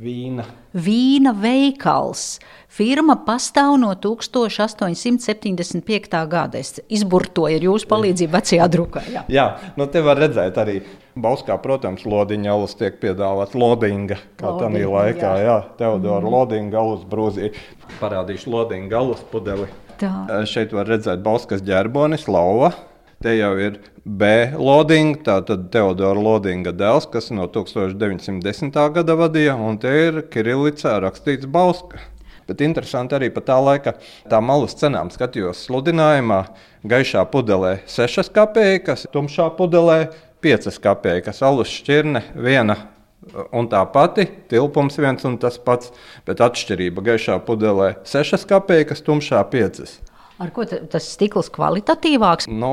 vīna. 0.00 0.44
Vīna 0.70 1.34
veikals. 1.36 2.38
Firma 2.70 3.16
pastāv 3.26 3.74
no 3.82 3.90
1875. 3.98 6.28
gada. 6.30 6.58
Es 6.60 6.78
izburtoju 6.88 7.56
ar 7.58 7.64
jūsu 7.66 7.86
palīdzību 7.90 8.32
vecajā 8.36 8.68
drukā. 8.70 9.02
Jā, 9.10 9.24
jā 9.28 9.58
nu 9.76 9.86
te 9.90 10.00
var 10.04 10.16
redzēt 10.20 10.58
arī. 10.62 10.80
Bauskā, 11.20 11.58
protams, 11.60 12.04
lodiņa 12.06 12.50
alus 12.52 12.74
tiek 12.78 13.00
piedāvāts 13.02 13.54
lodinga, 13.58 14.16
kā 14.38 14.46
tādā 14.62 14.84
laikā. 14.86 15.30
Jā, 15.42 15.46
jā 15.48 15.58
Teodora 15.80 16.22
mm. 16.22 16.30
lodinga 16.36 16.76
alus 16.80 17.02
brūzī. 17.10 17.46
Parādīšu 17.98 18.46
lodinga 18.54 18.94
alus 19.02 19.22
pudeli. 19.32 19.66
Tā. 20.00 20.12
Šeit 20.48 20.70
var 20.72 20.86
redzēt 20.88 21.20
Bauskas 21.26 21.60
ģerbonis, 21.66 22.24
lauva. 22.30 22.70
Te 23.20 23.34
jau 23.36 23.50
ir 23.60 23.74
B. 24.00 24.28
Lodinga, 24.56 25.18
tātad 25.26 25.66
Teodora 25.68 26.16
Lodinga 26.16 26.72
dēls, 26.72 27.04
kas 27.12 27.26
no 27.36 27.44
1910. 27.52 28.78
gada 28.94 29.16
vadīja, 29.20 29.58
un 29.60 29.76
te 29.76 29.92
ir 30.06 30.22
Kirillicā 30.32 30.94
rakstīts 31.04 31.44
Bauska. 31.44 32.00
Bet 32.48 32.64
interesanti 32.64 33.18
arī 33.18 33.28
par 33.34 33.44
tā 33.44 33.58
laika 33.60 33.92
tā 34.24 34.40
malas 34.40 34.72
cenām 34.80 35.12
skatījos 35.12 35.66
sludinājumā. 35.66 36.40
Gaišā 36.88 37.26
pudelē 37.28 37.74
6 37.92 38.32
kapeikas, 38.32 39.04
tumšā 39.12 39.50
pudelē 39.60 39.98
5 40.40 40.80
kapeikas, 40.80 41.44
alus 41.44 41.76
šķirne 41.76 42.24
1 42.40 42.76
un 43.52 43.68
tā 43.68 43.84
pati, 43.92 44.30
tilpums 44.48 44.96
viens 44.96 45.28
un 45.28 45.36
tas 45.36 45.60
pats, 45.60 45.92
bet 46.24 46.40
atšķirība 46.40 47.04
gaišā 47.12 47.36
pudelē 47.44 47.98
6 48.08 48.48
kapeikas, 48.48 49.04
tumšā 49.04 49.44
5. 49.52 50.09
Ar 50.40 50.48
ko 50.56 50.64
tas 50.64 51.04
stikls 51.04 51.50
kvalitatīvāks? 51.52 52.46
Nu, 52.48 52.72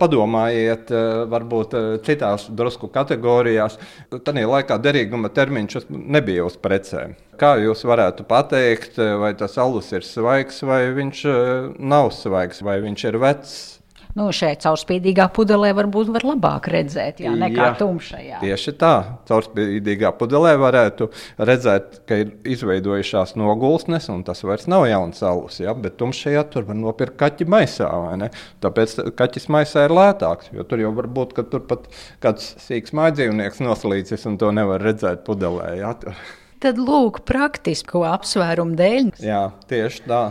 padomājiet, 0.00 0.90
varbūt 1.30 1.76
citās 2.06 2.48
drusku 2.50 2.90
kategorijās. 2.90 3.78
Tajā 4.10 4.48
laikā 4.50 4.80
derīguma 4.82 5.30
termiņš 5.30 5.86
nebija 5.86 6.48
uz 6.48 6.58
precēm. 6.58 7.14
Kā 7.38 7.54
jūs 7.62 7.84
varētu 7.86 8.26
pateikt, 8.26 8.98
vai 9.22 9.36
tas 9.38 9.54
alus 9.62 9.92
ir 9.94 10.02
svaigs 10.02 10.62
vai 10.66 10.82
viņš 10.96 11.24
nav 11.78 12.10
svaigs, 12.16 12.64
vai 12.66 12.80
viņš 12.82 13.08
ir 13.12 13.20
vecs? 13.22 13.56
Nu, 14.16 14.30
šeit 14.32 14.62
caurspīdīgā 14.64 15.26
pudelē 15.36 15.74
varbūt 15.76 16.08
var 16.14 16.24
labāk 16.24 16.70
redzēt, 16.72 17.18
jā, 17.20 17.34
nekā 17.36 17.66
Jā, 17.66 17.72
tumšajā. 17.76 18.38
Tieši 18.40 18.72
tā, 18.80 18.92
caurspīdīgā 19.28 20.08
pudelē 20.16 20.54
varētu 20.62 21.10
redzēt, 21.36 21.98
ka 22.08 22.16
ir 22.22 22.30
izveidojušās 22.48 23.34
nogulsnes, 23.36 24.08
un 24.08 24.22
tas 24.24 24.40
vairs 24.46 24.64
nav 24.72 24.86
jauns 24.88 25.20
alus. 25.20 25.60
Ja? 25.60 25.74
Bet 25.76 25.98
tumšajā 26.00 26.46
tur 26.54 26.64
var 26.70 26.78
nopirkt 26.80 27.18
kaķi 27.20 27.44
maisā. 27.44 27.90
vai 28.06 28.16
ne? 28.24 28.30
Tāpēc 28.64 28.96
kaķis 29.20 29.50
maisā 29.52 29.84
ir 29.84 29.94
lētāks, 29.98 30.48
jo 30.56 30.64
tur 30.64 30.80
jau 30.80 30.94
var 30.96 31.10
būt, 31.12 31.36
ka 31.36 31.44
tur 31.44 31.66
pat 31.68 31.84
kāds 32.24 32.54
sīks 32.64 32.96
mājdzīvnieks 32.96 33.60
noslīcis, 33.60 34.24
un 34.32 34.40
to 34.40 34.48
nevar 34.50 34.80
redzēt 34.80 35.26
pudelē. 35.28 35.76
Tur- 36.00 36.16
Tad 36.64 36.78
lūk, 36.80 37.20
praktisku 37.28 38.00
apsvērumu 38.08 38.78
dēļ. 38.80 39.12
Jā, 39.20 39.42
tieši 39.68 40.02
tā. 40.08 40.22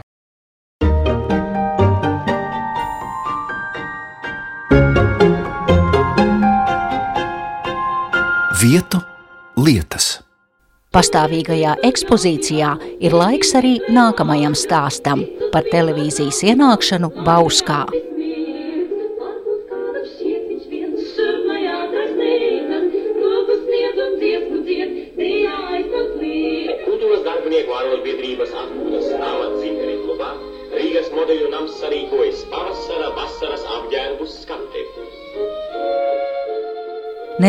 Vietu 8.66 8.98
lietas. 9.62 10.06
Pastāvīgajā 10.96 11.76
ekspozīcijā 11.86 12.72
ir 13.04 13.14
laiks 13.14 13.52
arī 13.60 13.76
nākamajam 13.94 14.56
stāstam 14.58 15.22
par 15.54 15.68
televīzijas 15.70 16.40
ienākšanu 16.50 17.12
Bauskā. 17.28 17.84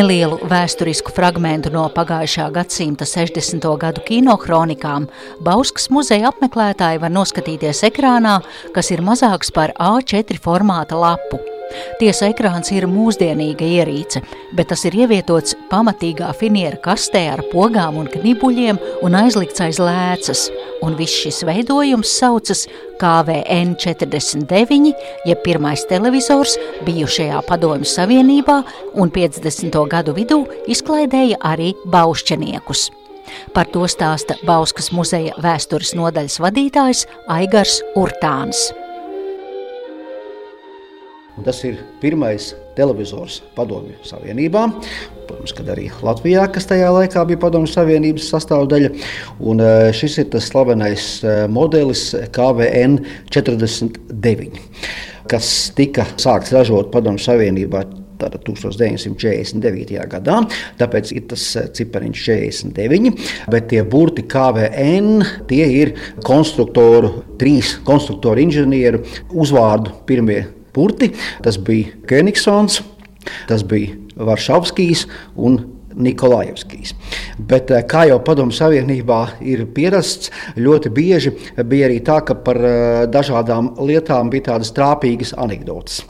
Nelielu 0.07 0.37
vēsturisku 0.47 1.11
fragmentu 1.11 1.73
no 1.75 1.81
pagājušā 1.91 2.45
gadsimta 2.55 3.03
60. 3.11 3.65
gadu 3.83 4.05
kinohronikām 4.07 5.09
Bauskas 5.43 5.89
muzeja 5.91 6.31
apmeklētāji 6.31 7.03
var 7.03 7.11
noskatīties 7.11 7.83
ekrānā, 7.91 8.37
kas 8.71 8.95
ir 8.95 9.03
mazāks 9.03 9.51
par 9.51 9.75
A4 9.75 10.39
formāta 10.47 10.95
lapu. 10.95 11.43
Tiesa 12.00 12.28
ekrāns 12.30 12.70
ir 12.75 12.87
mūsdienīga 12.90 13.66
ierīce, 13.80 14.20
bet 14.56 14.68
tas 14.70 14.85
ir 14.87 14.96
ievietots 15.02 15.56
pamatīgā 15.70 16.28
finiera 16.38 16.78
kastē 16.82 17.25
ar 17.32 17.42
pogām 17.52 17.99
un 18.00 18.11
knibuļiem 18.12 18.78
un 19.06 19.16
aizlikts 19.18 19.62
aiz 19.64 19.80
lēcas, 19.82 20.46
un 20.85 20.96
viss 20.99 21.23
šis 21.25 21.42
veidojums 21.49 22.12
saucas 22.20 22.66
KVN 23.00 23.75
49, 23.82 24.92
jeb 25.28 25.42
pirmais 25.44 25.82
televizors 25.90 26.56
bijušajā 26.87 27.42
Padomju 27.49 27.88
Savienībā 27.90 28.61
un 28.94 29.12
50. 29.12 29.82
gadu 29.90 30.16
vidū 30.16 30.42
izklaidēja 30.70 31.42
arī 31.44 31.75
baušķeniekus. 31.92 32.88
Par 33.54 33.66
to 33.75 33.88
stāsta 33.90 34.38
Bauskas 34.46 34.92
muzeja 34.94 35.35
vēstures 35.42 35.96
nodaļas 35.99 36.40
vadītājs 36.44 37.06
Aigars 37.26 37.80
Urtāns. 37.99 38.68
Tas 41.45 41.59
ir 41.69 41.76
pirmais 42.00 42.55
televizors 42.76 43.43
Padomju 43.57 43.99
Savienībā. 44.07 44.62
Protams, 45.26 45.52
kad 45.57 45.69
arī 45.75 45.90
Latvijā, 46.05 46.47
kas 46.52 46.69
tajā 46.71 46.88
laikā 46.95 47.25
bija 47.28 47.43
Padomju 47.43 47.69
Savienības 47.73 48.31
sastāvdaļa. 48.33 48.93
Un 49.45 49.61
eh, 49.61 49.90
šis 49.97 50.21
ir 50.23 50.31
tas 50.33 50.49
slavenais 50.49 51.11
eh, 51.25 51.45
modelis 51.52 52.09
KVN 52.33 52.99
49, 53.35 54.62
kas 55.28 55.52
tika 55.76 56.09
sākts 56.16 56.57
ražot 56.57 56.93
Padomju 56.95 57.25
Savienībā. 57.26 57.85
Tātad 58.16 58.47
1949. 58.47 59.99
gadā, 60.09 60.38
tāpēc 60.81 61.11
ir 61.12 61.26
tas 61.28 61.43
eh, 61.61 61.66
cipariņš 61.76 62.23
49, 62.31 63.12
bet 63.52 63.69
tie 63.75 63.83
burti 63.85 64.25
KVN 64.25 65.27
tie 65.51 65.66
ir 65.83 65.92
konstruktoru, 66.25 67.12
trīs 67.37 67.77
konstruktoru 67.85 68.40
inženieru 68.46 69.05
uzvārdu 69.37 69.92
pirmie 70.09 70.46
burti. 70.77 71.11
Tas 71.45 71.59
bija 71.59 71.97
Kenigsons, 72.09 72.83
tas 73.49 73.65
bija 73.67 73.97
Varšavskijs 74.17 75.07
un 75.37 75.59
Nikolajevskijs. 75.97 76.93
Bet, 77.39 77.71
eh, 77.71 77.83
kā 77.89 78.05
jau 78.09 78.19
Padomu 78.25 78.53
Savienībā 78.53 79.21
ir 79.41 79.65
pierasts, 79.67 80.31
ļoti 80.57 80.93
bieži 80.93 81.33
bija 81.65 81.89
arī 81.89 82.03
tā, 82.05 82.21
ka 82.25 82.35
par 82.35 82.57
eh, 82.57 83.07
dažādām 83.07 83.75
lietām 83.81 84.31
bija 84.31 84.53
tādas 84.53 84.73
trāpīgas 84.77 85.33
anekdotas. 85.37 86.03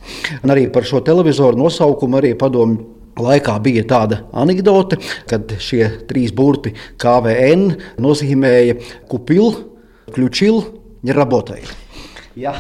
Un 0.43 0.51
arī 0.51 0.67
par 0.73 0.83
šo 0.83 1.01
televizoru 1.07 1.57
nosaukumu 1.57 2.21
arī 2.21 2.35
Padomu 2.39 2.95
Laikā 3.17 3.55
bija 3.65 3.83
tāda 3.89 4.19
anekdote, 4.37 4.99
kad 5.27 5.55
šie 5.57 5.87
trīs 6.05 6.35
burti 6.37 6.75
KVN 7.01 7.71
nozīmēja 8.05 8.77
kupilu, 9.09 9.55
kļučilu, 10.13 10.63
ņerabotai. 11.07 11.86
Jā. 12.37 12.51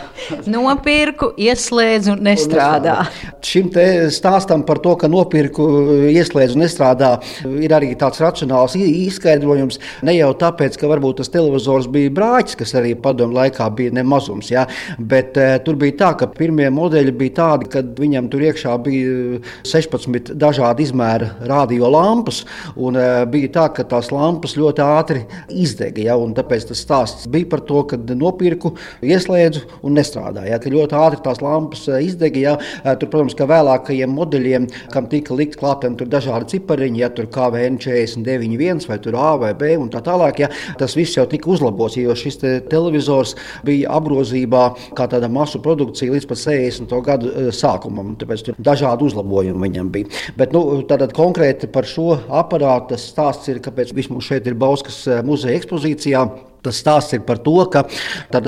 Nopirku, 0.49 1.35
ieslēdzu 1.37 2.15
un 2.15 2.23
nestrādā. 2.25 2.95
Šim 3.45 3.67
stāstam 4.15 4.63
par 4.65 4.79
to, 4.81 4.95
ka 4.97 5.09
nopirku, 5.13 5.67
ieslēdzu 6.09 6.57
nestrādā, 6.63 7.11
ir 7.45 7.75
arī 7.77 7.91
tāds 8.01 8.23
racionāls 8.25 8.73
izskaidrojums. 8.81 9.77
Ne 10.09 10.15
jau 10.17 10.31
tāpēc, 10.41 10.79
ka 10.81 10.89
varbūt 10.89 11.21
tas 11.21 11.29
televizors 11.35 11.91
bija 11.93 12.15
brāķis, 12.17 12.57
kas 12.63 12.73
arī 12.81 12.95
padomu 12.97 13.37
laikā 13.37 13.67
bija 13.77 13.93
nemazums, 13.99 14.49
jā, 14.55 14.65
bet 14.97 15.37
uh, 15.37 15.59
tur 15.67 15.77
bija 15.83 15.99
tā, 16.07 16.11
ka 16.23 16.31
pirmie 16.33 16.71
modeļi 16.73 17.13
bija 17.21 17.37
tādi, 17.43 17.69
ka 17.77 17.85
viņam 18.01 18.33
tur 18.33 18.47
iekšā 18.49 18.79
bija 18.87 19.43
16 19.69 20.33
dažādi 20.41 20.89
izmēra 20.89 21.35
radiolampas, 21.53 22.47
un 22.81 22.97
uh, 22.97 23.19
bija 23.29 23.53
tā, 23.61 23.69
ka 23.77 23.85
tās 23.93 24.09
lampas 24.09 24.57
ļoti 24.57 24.87
ātri 24.89 25.27
izdega, 25.53 26.09
jā, 26.09 26.17
un 26.17 26.33
tāpēc 26.41 26.71
tas 26.73 26.85
stāsts 26.89 27.29
bija 27.29 27.53
par 27.53 27.67
to, 27.69 27.85
ka 27.93 28.01
nopirku, 28.17 28.73
ieslēdzu 29.05 29.66
un 29.83 29.97
nestrādāja. 29.99 30.61
Ka 30.63 30.73
ļoti 30.73 30.99
ātri 30.99 31.23
tās 31.25 31.43
lampas 31.45 31.87
izdega. 32.01 32.43
Jā. 32.43 32.55
Tur, 33.01 33.11
protams, 33.13 33.37
ka 33.39 33.49
vēlākajiem 33.49 34.13
modeļiem, 34.17 34.69
kam 34.93 35.09
tika 35.11 35.35
likt 35.37 35.59
klātiem 35.61 35.97
tur 35.99 36.11
dažādi 36.11 36.57
cipariņi, 36.57 37.03
ja 37.03 37.11
tur 37.15 37.29
KVN 37.33 37.79
49, 37.83 38.89
vai 38.91 38.99
tur 39.03 39.19
A 39.21 39.33
vai 39.41 39.53
B 39.59 39.73
un 39.81 39.91
tā 39.93 40.03
tālāk, 40.05 40.43
jā, 40.45 40.51
tas 40.81 40.97
viss 40.99 41.17
jau 41.17 41.27
tika 41.31 41.51
uzlabots, 41.53 41.99
jo 42.01 42.15
šis 42.17 42.41
te 42.43 42.53
televizors 42.71 43.35
bija 43.67 43.95
apgrozībā 43.97 44.65
kā 44.97 45.09
tāda 45.11 45.31
masu 45.33 45.61
produkcija 45.65 46.15
līdz 46.15 46.29
pat 46.31 46.43
60. 46.43 46.97
gadu 47.07 47.53
sākumam. 47.55 48.15
Tāpēc 48.21 48.47
tur 48.49 48.61
dažādi 48.71 49.07
uzlabojumi 49.09 49.67
viņam 49.69 49.93
bija. 49.95 50.11
Bet 50.39 50.55
nu, 50.57 50.65
tātad 50.89 51.15
konkrēti 51.17 51.71
par 51.73 51.89
šo 51.89 52.15
aparātu 52.29 52.95
tas 52.95 53.09
stāsts 53.11 53.51
ir, 53.53 53.63
kāpēc 53.65 53.95
vismaz 53.97 54.29
šeit 54.29 54.47
ir 54.47 54.59
Bauskas 54.59 55.03
muzeja 55.27 55.59
ekspozīcijā. 55.61 56.27
Tas 56.67 56.81
stāsts 56.83 57.15
ir 57.15 57.23
par 57.27 57.39
to, 57.45 57.55
ka 57.71 57.85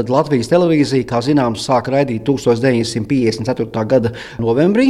Latvijas 0.09 0.51
televīzija, 0.51 1.07
kā 1.07 1.21
zināms, 1.23 1.63
sāka 1.69 1.93
raidīt 1.95 2.25
1954. 2.27 3.85
gada 3.89 4.13
novembrī, 4.43 4.89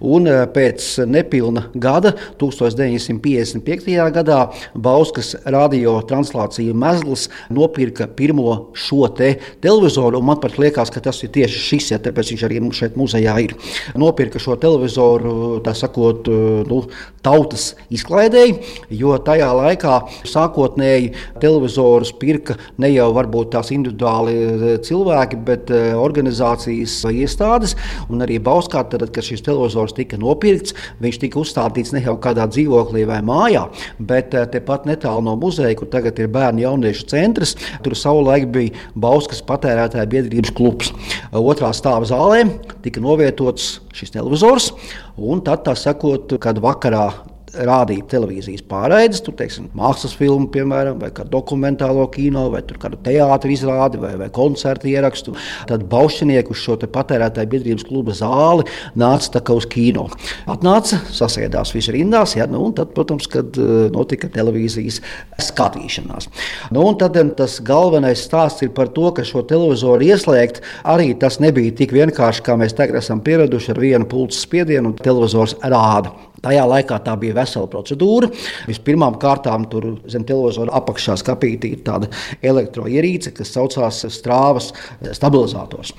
un 0.00 0.28
eh, 0.30 0.44
pēc 0.48 1.04
nepilna 1.10 1.66
gada, 1.74 2.14
1955. 2.40 3.98
gadā, 4.14 4.40
Bauskas 4.72 5.34
radio 5.44 5.98
translācija 6.08 6.74
Mezgls 6.74 7.28
nopirka 7.52 8.08
pirmo 8.08 8.72
šo 8.72 9.06
te 9.12 9.34
televizoru, 9.62 10.22
man 10.24 10.40
pat 10.40 10.56
liekas, 10.60 10.92
ka 10.92 11.02
tas 11.04 11.20
ir 11.26 11.32
tieši 11.34 11.62
šis, 11.66 11.90
ja 11.92 12.00
tāpēc 12.02 12.32
viņš 12.32 12.46
arī 12.48 12.62
mums 12.64 12.80
šeit 12.80 12.96
muzejā 13.00 13.36
ir. 13.44 13.56
Nopirka 13.98 14.40
šo 14.42 14.56
televizoru, 14.62 15.60
tā 15.64 15.74
sakot, 15.76 16.30
nu, 16.70 16.82
tautas 17.24 17.72
izklaidēji, 17.92 18.56
jo 19.02 19.14
tajā 19.22 19.50
laikā 19.58 19.98
sākotnēji 20.28 21.12
televizorus 21.42 22.14
pirka 22.18 22.56
ne 22.82 22.90
jau 22.92 23.08
varbūt 23.16 23.52
tās 23.54 23.72
individuāli 23.74 24.34
eh, 24.36 24.64
cilvēki, 24.84 25.38
bet 25.46 25.72
eh, 25.72 25.92
organizācijas 25.98 26.98
vai 27.06 27.14
iestādes. 27.22 27.74
Un 28.12 28.24
arī 28.24 28.38
Bauskā, 28.42 28.84
tad, 28.90 29.04
kad 29.14 29.26
šis 29.26 29.44
televizors 29.46 29.94
tika 29.96 30.18
nopirkts, 30.20 30.76
viņš 31.02 31.20
tika 31.24 31.40
uzstādīts 31.42 31.94
ne 31.96 32.04
jau 32.04 32.16
kādā 32.22 32.46
dzīvoklī 32.50 33.04
vai 33.08 33.20
mājā, 33.26 33.66
bet 33.98 34.36
eh, 34.36 34.46
tepat 34.52 34.86
netālu 34.90 35.24
no 35.28 35.36
muzeja, 35.40 35.74
kur 35.78 35.90
tagad 35.92 36.20
ir 36.22 36.30
bērnu 36.32 36.64
jauniešu 36.66 37.08
centrs. 37.12 37.56
Tur 37.84 37.96
savulaik 37.98 38.48
bija 38.52 38.76
Bauskas 38.98 39.42
patērētāja 39.46 40.08
biedrības 40.10 40.54
klubs. 40.56 40.92
Otrā 41.32 41.72
stāva 41.76 42.08
zālē 42.08 42.44
tika 42.84 43.02
novietots 43.02 43.76
šis 43.96 44.14
televizors, 44.14 44.72
un 45.20 45.42
tad, 45.44 45.64
tā 45.66 45.76
sakot, 45.78 46.32
kad 46.42 46.60
vakarā 46.62 47.10
rādīt 47.52 48.08
televīzijas 48.12 48.64
pārraides, 48.68 49.20
tur 49.24 49.36
teiksim, 49.38 49.68
mākslas 49.76 50.14
filmu, 50.16 50.48
piemēram, 50.52 50.98
vai 51.02 51.10
kādu 51.14 51.32
dokumentālo 51.34 52.06
kino, 52.12 52.46
vai 52.52 52.62
kādu 52.64 52.98
teātris 53.04 53.62
izrādi, 53.62 54.00
vai, 54.02 54.14
vai 54.20 54.28
koncertu 54.32 54.88
ierakstu. 54.90 55.34
Tad 55.68 55.84
Baušķinieki 55.92 56.54
uz 56.54 56.62
šo 56.62 56.78
patērētāju 56.82 57.52
biedrības 57.52 57.86
kluba 57.88 58.16
zāli 58.16 58.66
nāca 58.98 59.42
uz 59.52 59.66
kino. 59.70 60.08
Atnāca, 60.50 61.00
sasēdās 61.12 61.74
visi 61.76 61.94
rindās, 61.94 62.36
ja, 62.38 62.48
nu, 62.50 62.64
un 62.68 62.76
tad, 62.76 62.94
protams, 62.96 63.28
kad 63.30 63.58
eh, 63.60 63.86
notika 63.92 64.30
televīzijas 64.32 65.00
skatīšanās. 65.42 66.30
Nu, 66.74 66.86
tad 66.98 67.18
tas 67.36 67.58
galvenais 67.64 68.24
stāsts 68.24 68.64
ir 68.64 68.72
par 68.76 68.90
to, 68.96 69.10
ka 69.14 69.26
šo 69.26 69.44
televizoru 69.48 70.08
ieslēgt 70.08 70.62
arī 70.88 71.12
tas 71.18 71.40
nebija 71.42 71.74
tik 71.76 71.94
vienkārši, 71.94 72.44
kā 72.46 72.56
mēs 72.60 72.76
tagad 72.78 73.02
esam 73.02 73.22
pieraduši 73.24 73.74
ar 73.74 73.82
vienu 73.82 74.08
pulsu 74.08 74.40
spiedienu, 74.42 74.92
un 74.92 75.00
televizors 75.00 75.56
rāda. 75.62 76.14
Tajā 76.42 76.64
laikā 76.66 76.96
tā 77.06 77.14
bija 77.20 77.36
vesela 77.36 77.68
procedūra. 77.70 78.28
Vispirmām 78.66 79.14
kārtām 79.22 79.68
tur 79.70 79.84
zem 80.10 80.24
televizora 80.26 80.74
apakšā 80.80 81.14
skapītī 81.20 81.76
ir 81.76 81.84
tāda 81.86 82.08
elektroierīce, 82.42 83.30
kas 83.36 83.52
saucās 83.54 84.00
strāvas 84.10 84.72
stabilizators. 85.14 85.92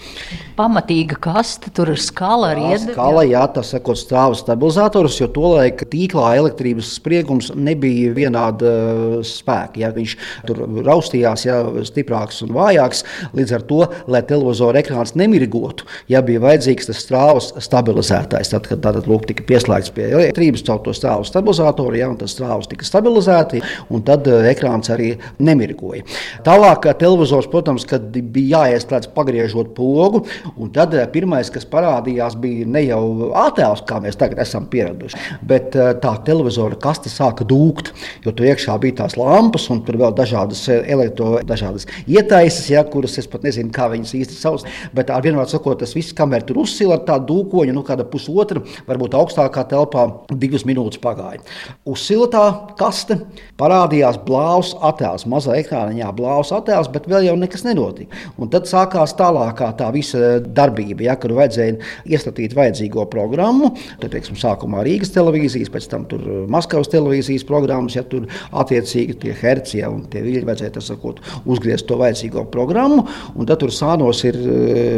Pamatīga 0.57 1.15
kaste, 1.23 1.71
tur 1.75 1.93
ir 1.93 2.01
skala 2.01 2.51
ar 2.53 2.59
iedu. 2.59 2.91
Skala, 2.91 3.23
jā, 3.29 3.45
tas 3.55 3.71
sakot 3.71 3.99
strāvas 3.99 4.43
stabilizators, 4.43 5.21
jo 5.21 5.29
tolaik 5.31 5.85
tīklā 5.93 6.33
elektrības 6.41 6.91
spriegums 6.97 7.53
nebija 7.55 8.11
vienāda 8.17 8.73
uh, 8.73 9.15
spēka. 9.23 9.79
Ja 9.79 9.93
viņš 9.95 10.17
tur 10.49 10.59
raustījās, 10.83 11.47
ja 11.47 11.61
stiprāks 11.87 12.43
un 12.43 12.51
vājāks, 12.57 13.05
līdz 13.37 13.55
ar 13.55 13.65
to, 13.71 13.79
lai 14.11 14.23
televizora 14.27 14.83
ekrāns 14.83 15.15
nemirgotu, 15.19 15.87
ja 16.11 16.19
bija 16.25 16.43
vajadzīgs 16.43 16.91
tas 16.91 17.01
strāvas 17.07 17.53
stabilizētājs, 17.63 18.51
tad, 18.53 18.67
kad 18.67 18.83
tātad 18.83 19.07
lūk 19.07 19.29
tika 19.31 19.47
pieslēgts 19.47 19.95
pie 19.95 20.11
elektrības 20.33 20.63
caur 20.65 20.81
to 20.83 20.93
strāvu 20.95 21.25
stabilizatoru, 21.27 21.97
ja, 21.97 22.09
un 22.09 22.17
tas 22.17 22.33
strāvas 22.33 22.67
tika 22.69 22.85
stabilizēti, 22.87 23.61
un 23.93 24.03
tad 24.05 24.27
uh, 24.27 24.41
ekrāns 24.49 24.89
arī 24.93 25.13
nemirgoja. 25.39 26.03
Tālāk 26.45 26.87
televizors, 26.99 27.47
protams, 27.51 27.85
bija 28.33 28.63
jāieslēdz 28.63 29.11
pagriežot 29.13 29.73
pogu, 29.77 30.23
un 30.57 30.71
tad 30.73 30.95
uh, 30.97 31.05
pirmais, 31.13 31.51
kas 31.53 31.67
parādījās, 31.69 32.37
bija 32.41 32.65
ne 32.67 32.85
jau 32.87 33.31
attēls, 33.43 33.83
kā 33.87 33.99
mēs 34.03 34.17
tagad 34.19 34.41
esam 34.43 34.65
pieraduši, 34.71 35.19
bet 35.45 35.73
tā 35.73 36.13
televizora 36.25 36.77
kaste 36.79 37.11
sāka 37.11 37.45
dūkt, 37.47 37.93
jo 38.25 38.33
tur 38.33 38.49
iekšā 38.49 38.77
bija 38.81 39.03
tās 39.03 39.17
lampas, 39.19 39.69
un 39.73 39.83
tur 39.85 39.99
vēl 40.01 40.15
dažādas 40.17 40.65
elektro, 40.69 41.37
dažādas 41.47 41.87
ietaisas, 42.07 42.67
ja, 42.71 42.83
kuras 42.87 43.17
es 43.21 43.29
pat 43.29 43.45
nezinu, 43.45 43.71
kā 43.73 43.89
viņas 43.91 44.15
īsti 44.21 44.39
sauc, 44.39 44.65
bet 44.95 45.11
ar 45.13 45.23
vienmēr 45.25 45.49
sakot, 45.51 45.79
tas 45.81 45.93
viss, 45.95 46.15
kamēr 46.17 46.45
tur 46.47 46.63
uzsila 46.63 46.97
ar 46.97 47.05
tādu 47.07 47.29
dūkoņu, 47.33 47.75
nu 47.75 47.85
kāda 47.85 48.05
pusotra, 48.07 48.63
varbūt 48.87 49.17
augstākā 49.17 49.65
telpā, 49.69 50.07
divas 50.31 50.65
minūtes 50.67 51.01
pagāja. 51.03 51.41
Uz 51.89 52.03
siltā 52.07 52.43
kaste 52.79 53.19
parādījās 53.59 54.19
blāvs 54.25 54.73
attēls, 54.83 55.25
mazā 55.29 55.57
ekrāniņā 55.59 56.11
blāvs 56.15 56.53
attēls, 56.55 56.89
bet 56.93 57.07
vēl 57.11 57.27
jau 57.27 57.35
nekas 57.39 57.65
nenotika. 57.67 58.15
Un 58.37 58.51
tad 58.53 58.67
sākās 58.69 59.15
tālākā 59.19 59.71
tā 59.79 59.89
visa 59.95 60.37
darbība, 60.43 61.07
ja, 61.07 61.17
kur 61.19 61.35
vajadzēja 61.37 61.77
iestatīt 62.09 62.55
vajadzīgo 62.57 63.05
programmu. 63.11 63.73
Tad, 64.01 64.11
teiksim, 64.15 64.37
sākumā 64.39 64.83
Rīgas 64.87 65.13
televīzijas, 65.15 65.71
pēc 65.73 65.89
tam 65.91 66.07
tur 66.09 66.25
Maskavas 66.51 66.91
televīzijas 66.93 67.45
programmas, 67.47 67.97
ja 67.97 68.05
tur 68.07 68.27
attiecīgi 68.51 69.17
tie 69.23 69.35
herci 69.37 69.81
ja, 69.81 69.91
un 69.93 70.05
tie 70.11 70.23
viļņi 70.25 70.47
vajadzēja 70.49 70.83
sakot, 70.83 71.21
uzgriezt 71.49 71.87
to 71.89 71.99
vajadzīgo 72.01 72.45
programmu. 72.53 73.05
Un 73.37 73.49
tad 73.49 73.61
tur 73.63 73.73
sānos 73.73 74.23
ir 74.27 74.37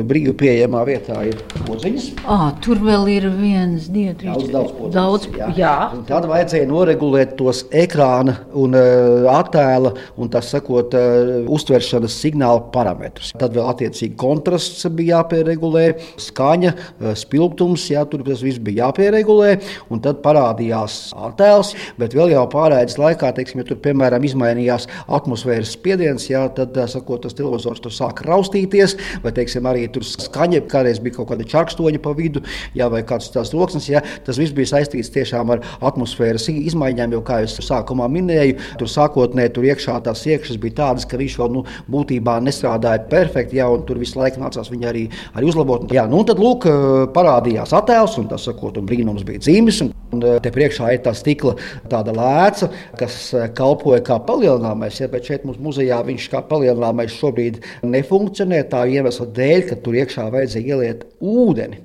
brīvi 0.08 0.36
pieejamā 0.38 0.86
vietā 0.88 1.22
ir 1.28 1.40
podziņas. 1.66 2.12
À, 2.26 2.54
tur 2.64 2.82
vēl 2.84 3.10
ir 3.16 3.30
viens, 3.36 3.90
divi, 3.92 4.16
trīs, 4.18 4.32
daudz, 4.32 4.52
daudz 4.54 4.76
podziņas 4.80 4.96
daudz. 4.96 5.15
Jā. 5.36 5.48
Jā. 5.56 5.74
Tad 6.08 6.28
vajadzēja 6.30 6.68
noregulēt 6.70 7.36
tos 7.40 7.64
ekrāna 7.76 8.36
un 8.58 8.76
uh, 8.78 9.28
attēla 9.32 9.94
un 10.22 10.32
tā 10.34 10.42
sakot, 10.46 10.96
uh, 10.98 11.46
uztveršanas 11.56 12.18
signāla 12.22 12.64
parametrus. 12.74 13.32
Tad 13.40 13.56
vēl 13.56 13.70
attiecīgi 13.72 14.18
kontrasts 14.20 14.86
bija 14.96 15.20
jāpieregulē, 15.20 15.86
skaņa, 16.22 16.74
uh, 16.76 17.14
spilgtums, 17.18 17.88
jā, 17.92 18.04
tur 18.10 18.26
tas 18.28 18.44
viss 18.46 18.62
bija 18.62 18.86
jāpieregulē. 18.86 19.56
Un 19.94 20.04
tad 20.04 20.22
parādījās 20.26 21.14
attēls, 21.28 21.74
bet 22.00 22.16
vēl 22.18 22.36
jau 22.36 22.46
pārējais 22.52 23.00
laikā, 23.02 23.32
teiksim, 23.38 23.64
ja 23.64 23.70
tur 23.70 23.80
piemēram 23.84 24.26
izmainījās 24.28 24.90
atmosfēras 25.06 25.76
spiediens, 25.76 26.28
jā, 26.32 26.46
tad 26.56 26.74
tā 26.76 26.88
sakot, 26.92 27.24
tas 27.26 27.38
televizors 27.38 27.84
tur 27.84 27.94
sāk 27.94 28.24
raustīties, 28.28 28.98
vai 29.24 29.34
teiksim, 29.36 29.68
arī 29.70 29.88
tur 29.94 30.06
skaņa, 30.08 30.66
kādreiz 30.72 31.02
bija 31.04 31.20
kaut 31.20 31.32
kāda 31.34 31.48
čakstoņa 31.56 32.02
pa 32.04 32.16
vidu, 32.18 32.44
jā, 32.78 32.90
vai 32.92 33.04
kāds 33.08 33.32
tās 33.34 33.54
loksnes, 33.56 33.90
jā, 33.92 34.02
tas 34.26 34.40
viss 34.42 34.56
bija 34.56 34.74
saistīts 34.74 34.95
saistīts 34.96 35.14
tiešām 35.14 35.52
ar 35.54 35.62
atmosfēras 35.86 36.48
izmaiņām, 36.50 37.14
jo, 37.16 37.22
kā 37.26 37.42
jau 37.44 37.64
sākumā 37.64 38.08
minēju, 38.12 38.58
tur 38.80 38.90
sākotnēji 38.90 39.54
tur 39.56 39.68
iekšā 39.68 39.98
tās 40.06 40.26
iekšas 40.26 40.60
bija 40.62 40.76
tādas, 40.82 41.06
ka 41.06 41.18
viņš 41.18 41.38
vēl 41.40 41.52
nu, 41.52 41.64
būtībā 41.92 42.40
nestrādāja 42.44 43.06
perfekti, 43.10 43.60
jā, 43.60 43.68
un 43.70 43.86
tur 43.86 44.00
visu 44.00 44.20
laiku 44.20 44.42
nācās 44.42 44.72
viņu 44.72 44.90
arī, 44.90 45.06
arī 45.36 45.50
uzlabot. 45.50 45.88
Jā, 45.94 46.06
nu, 46.08 46.24
tad 46.28 46.40
lūk, 46.40 46.68
parādījās 47.16 47.74
attēls, 47.76 48.18
un 48.22 48.30
tas 48.32 48.46
sakot, 48.48 48.78
un 48.80 48.88
brīnums 48.90 49.26
bija 49.28 49.44
dzīves. 49.44 49.82
Un, 49.86 49.92
un 50.16 50.24
te 50.42 50.52
priekšā 50.54 50.94
ir 50.96 51.02
tā 51.06 51.16
stikla 51.18 51.56
tāda 51.92 52.14
lēca, 52.16 52.70
kas 53.00 53.18
kalpoja 53.58 54.04
kā 54.06 54.20
palielināmais, 54.28 55.02
ja, 55.02 55.10
bet 55.12 55.28
šeit 55.28 55.48
mums 55.48 55.60
muzejā 55.64 56.02
viņš 56.08 56.30
kā 56.34 56.44
palielināmais 56.50 57.16
šobrīd 57.16 57.62
nefunkcionē 57.86 58.64
tā 58.72 58.86
iemesla 58.92 59.28
dēļ, 59.36 59.68
ka 59.72 59.82
tur 59.84 60.00
iekšā 60.00 60.30
vajadzēja 60.34 60.76
ieliet 60.76 61.06
ūdeni 61.20 61.85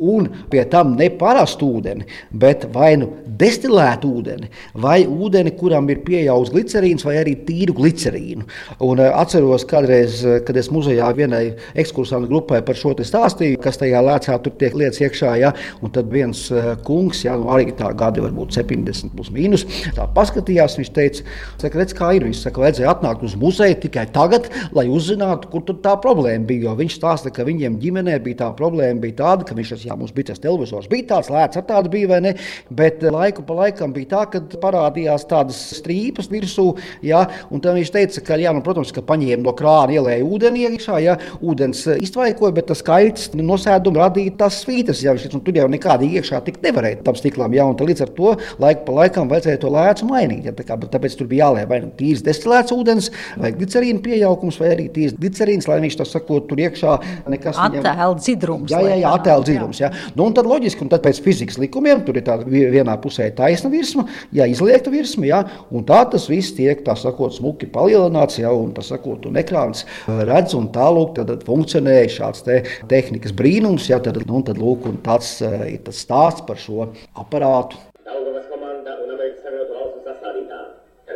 un 0.00 0.28
pie 0.50 0.64
tam 0.70 0.94
ne 0.98 1.10
parastu 1.20 1.68
ūdeni, 1.78 2.06
bet 2.32 2.66
vai 2.74 2.94
nu 3.00 3.10
destilētu 3.40 4.10
ūdeni, 4.20 4.50
vai 4.82 5.02
ūdeni, 5.06 5.52
kuram 5.58 5.88
ir 5.92 6.02
pieejams 6.06 6.52
glicerīns, 6.52 7.04
vai 7.06 7.18
arī 7.20 7.36
tīru 7.46 7.76
glicerīnu. 7.76 8.46
Un, 8.80 9.00
uh, 9.00 9.10
atceros, 9.20 9.64
kādreiz, 9.68 10.20
eh, 10.24 10.40
kad 10.46 10.56
es 10.56 10.70
muzejā 10.72 11.08
vienai 11.16 11.54
ekskursantu 11.78 12.30
grupai 12.30 12.60
par 12.66 12.78
šo 12.78 12.94
stāstīju, 12.96 13.60
kas 13.62 13.78
tajā 13.80 14.00
lēcā 14.04 14.36
tur 14.42 14.54
tiek 14.60 14.74
lietas 14.76 15.00
iekšā, 15.00 15.34
ja, 15.40 15.52
un 15.80 15.92
tad 15.94 16.10
viens 16.12 16.42
uh, 16.52 16.72
kungs, 16.86 17.22
ja, 17.24 17.36
nu, 17.40 17.48
arī 17.54 17.70
tā 17.76 17.92
gadi 17.96 18.24
varbūt 18.24 18.56
70 18.58 19.14
plus 19.16 19.30
mīnus, 19.34 19.66
tā 19.96 20.06
paskatījās, 20.16 20.76
viņš 20.80 20.92
teica, 20.96 21.24
saka, 21.62 21.80
redz, 21.80 21.94
kā 21.96 22.12
ir, 22.16 22.26
viņš 22.28 22.44
saka, 22.44 22.64
vajadzēja 22.64 22.94
atnākt 22.94 23.24
uz 23.26 23.36
muzeju 23.40 23.78
tikai 23.84 24.06
tagad, 24.14 24.50
lai 24.76 24.86
uzzinātu, 24.90 25.50
kur 25.52 25.64
tā 25.70 25.94
problēma 26.02 26.48
bija, 26.48 26.68
jo 26.68 26.76
viņš 26.80 26.98
stāsta, 26.98 27.32
ka 27.34 27.46
viņiem 27.48 27.78
ģimenē 27.82 28.18
bija 28.24 28.42
tā 28.44 28.50
problēma, 28.58 29.00
bija 29.04 29.20
tāda, 29.22 29.46
ka 29.48 29.56
viņš 29.56 29.74
jā, 29.90 29.98
mums 29.98 30.14
bija 30.14 30.30
tas 30.30 30.42
televizors, 30.42 30.88
bija 30.90 31.08
tāds 31.14 31.30
lēts, 31.32 31.58
ar 31.58 31.66
tādu 31.68 31.90
bija 31.92 32.10
vai 32.10 32.20
ne, 32.24 32.34
bet 32.70 33.02
eh, 33.04 33.12
laiku 33.12 33.44
pa 33.46 33.56
laikam 33.64 33.94
bija 33.94 34.10
tā, 34.14 34.24
ka 34.32 34.42
parādījās 34.62 35.26
tādas 35.30 35.58
strīpas 35.78 36.30
virsū, 36.30 36.68
jā, 37.06 37.24
un 37.50 37.62
tad 37.62 37.78
viņš 37.78 37.92
teica, 37.94 38.24
ka, 38.26 38.38
jā, 38.40 38.52
nu, 38.54 38.62
protams, 38.66 38.92
ka 38.94 39.04
paņēma 39.06 39.44
no 39.44 39.54
krāna, 39.56 39.96
ielēja 39.98 40.26
ūdeni 40.26 40.66
iekšā, 40.68 41.00
jā, 41.04 41.16
ūdens 41.40 41.84
eh, 41.90 42.00
iztvaikoja, 42.06 42.54
bet 42.56 42.70
tas 42.70 42.84
kaits 42.86 43.30
nosēduma 43.36 44.06
radīja 44.06 44.36
tās 44.44 44.62
svītas, 44.64 45.02
jā, 45.04 45.14
viņš, 45.16 45.38
tur 45.44 45.60
jau 45.60 45.68
nekādi 45.70 46.12
iekšā 46.18 46.42
tik 46.46 46.60
nevarēja 46.64 47.02
tam 47.06 47.18
stiklam, 47.18 47.54
jā, 47.56 47.66
un 47.66 47.78
līdz 47.90 48.06
ar 48.06 48.14
to 48.16 48.34
laiku 48.62 48.86
pa 48.86 48.98
laikam 49.00 49.30
vajadzēja 49.30 49.62
to 49.62 49.72
lēcu 49.72 50.08
mainīt, 50.10 50.46
jā, 50.48 50.54
tā 50.56 50.66
kā, 50.68 50.78
tāpēc 50.90 51.16
tur 51.18 51.30
bija 51.30 51.48
jālē 51.48 51.66
vai 51.70 51.80
nu 51.84 51.90
tīrs 51.96 52.24
destilēts 52.26 52.74
ūdens, 52.74 53.10
vai 53.40 53.52
glicerīna 53.56 54.02
piejaukums, 54.04 54.58
vai 54.60 54.72
arī 54.74 54.86
tīrs 54.92 55.16
glicerīns, 55.18 55.68
lai 55.70 55.80
viņš 55.84 55.98
tas 56.00 56.12
sakot 56.14 56.48
tur 56.50 56.60
iekšā 56.60 56.96
nekas. 57.32 57.58
Attēl 57.60 58.16
dzidrums. 58.18 58.72
Jā, 58.72 58.80
jā, 58.84 58.96
jā, 59.02 59.12
attēl 59.16 59.44
dzidrums. 59.46 59.69
Jā. 59.69 59.69
Nu, 60.16 60.26
un 60.26 60.34
tad 60.36 60.48
loģiski, 60.50 60.84
un 60.84 60.90
tad 60.92 61.04
pēc 61.04 61.20
fizikas 61.24 61.58
likumiem 61.60 62.02
tur 62.06 62.18
ir 62.18 62.26
tāda 62.26 62.46
vienā 62.48 62.96
pusē 63.02 63.28
taisna 63.36 63.70
virsma, 63.72 64.06
ja 64.36 64.46
izliekta 64.50 64.92
virsma, 64.92 65.28
jā, 65.28 65.40
un 65.70 65.86
tā 65.88 66.02
tas 66.12 66.26
viss 66.30 66.54
tiek, 66.56 66.82
sakot, 67.00 67.34
smuki 67.36 67.68
palielināts, 67.70 68.40
jā, 68.42 68.50
un 68.52 68.74
tas 68.76 68.90
sakot, 68.90 69.28
un 69.30 69.38
ekrāns 69.40 69.86
redz, 70.08 70.56
un 70.58 70.68
tālūk, 70.74 71.14
tad, 71.18 71.30
tad 71.32 71.46
funkcionēja 71.46 72.10
šāds 72.18 72.44
te 72.46 72.60
tehnikas 72.90 73.34
brīnums, 73.36 73.88
jā, 73.90 74.00
tad, 74.02 74.20
nu, 74.26 74.42
tad 74.46 74.60
lūk, 74.60 74.88
tāds 75.06 75.36
eh, 75.46 75.76
ir 75.76 75.80
tas 75.86 76.02
stāsts 76.04 76.44
par 76.46 76.60
šo 76.60 76.90
aparātu. 77.14 77.78
Daugavas 78.04 78.46
komanda 78.50 78.98
un 79.04 79.14
Amerikas 79.14 79.44
Savienoto 79.46 79.78
Valstu 79.78 80.04
sastādītā. 80.08 80.62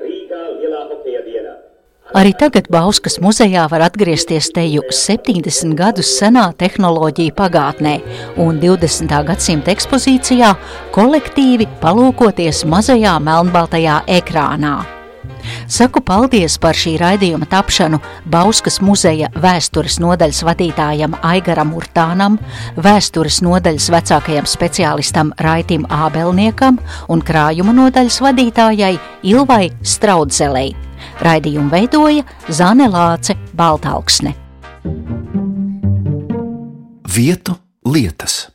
Rīgā 0.05 0.43
lielā 0.61 0.89
hokeja 0.93 1.25
diena. 1.27 1.57
Arī 2.13 2.35
tagad 2.37 2.67
Bauskas 2.69 3.17
muzejā 3.25 3.65
var 3.73 3.87
atgriezties 3.87 4.51
teju 4.53 4.83
70 4.93 5.73
gadus 5.79 6.11
senā 6.19 6.51
tehnoloģija 6.61 7.33
pagātnē 7.39 7.95
un 8.45 8.61
20. 8.61 9.15
gadsimta 9.31 9.73
ekspozīcijā 9.73 10.53
kolektīvi 10.93 11.71
palūkoties 11.81 12.67
mazajā 12.69 13.17
melnbaltajā 13.25 14.03
ekrānā. 14.21 14.94
Saku 15.71 16.03
paldies 16.05 16.57
par 16.61 16.77
šī 16.77 16.95
raidījuma 17.01 17.47
tapšanu 17.51 18.01
Bauskas 18.31 18.81
muzeja 18.85 19.31
vēstures 19.41 19.97
nodaļas 20.03 20.43
vadītājam 20.47 21.17
Aigaram 21.25 21.73
Urtānam, 21.77 22.39
vēstures 22.77 23.41
nodaļas 23.45 23.89
vecākajam 23.95 24.49
speciālistam 24.49 25.33
Raitim 25.41 25.87
Ābelniekam 25.89 26.79
un 27.09 27.25
krājuma 27.25 27.75
nodaļas 27.77 28.21
vadītājai 28.25 28.95
Ilvai 29.33 29.69
Straudzelei. 29.83 30.75
Raidījumu 31.25 31.71
veidoja 31.73 32.25
Zane 32.49 32.89
Lāce 32.91 33.37
Baltāksne. 33.57 34.35
Vietu 37.15 37.55
lietas. 37.87 38.49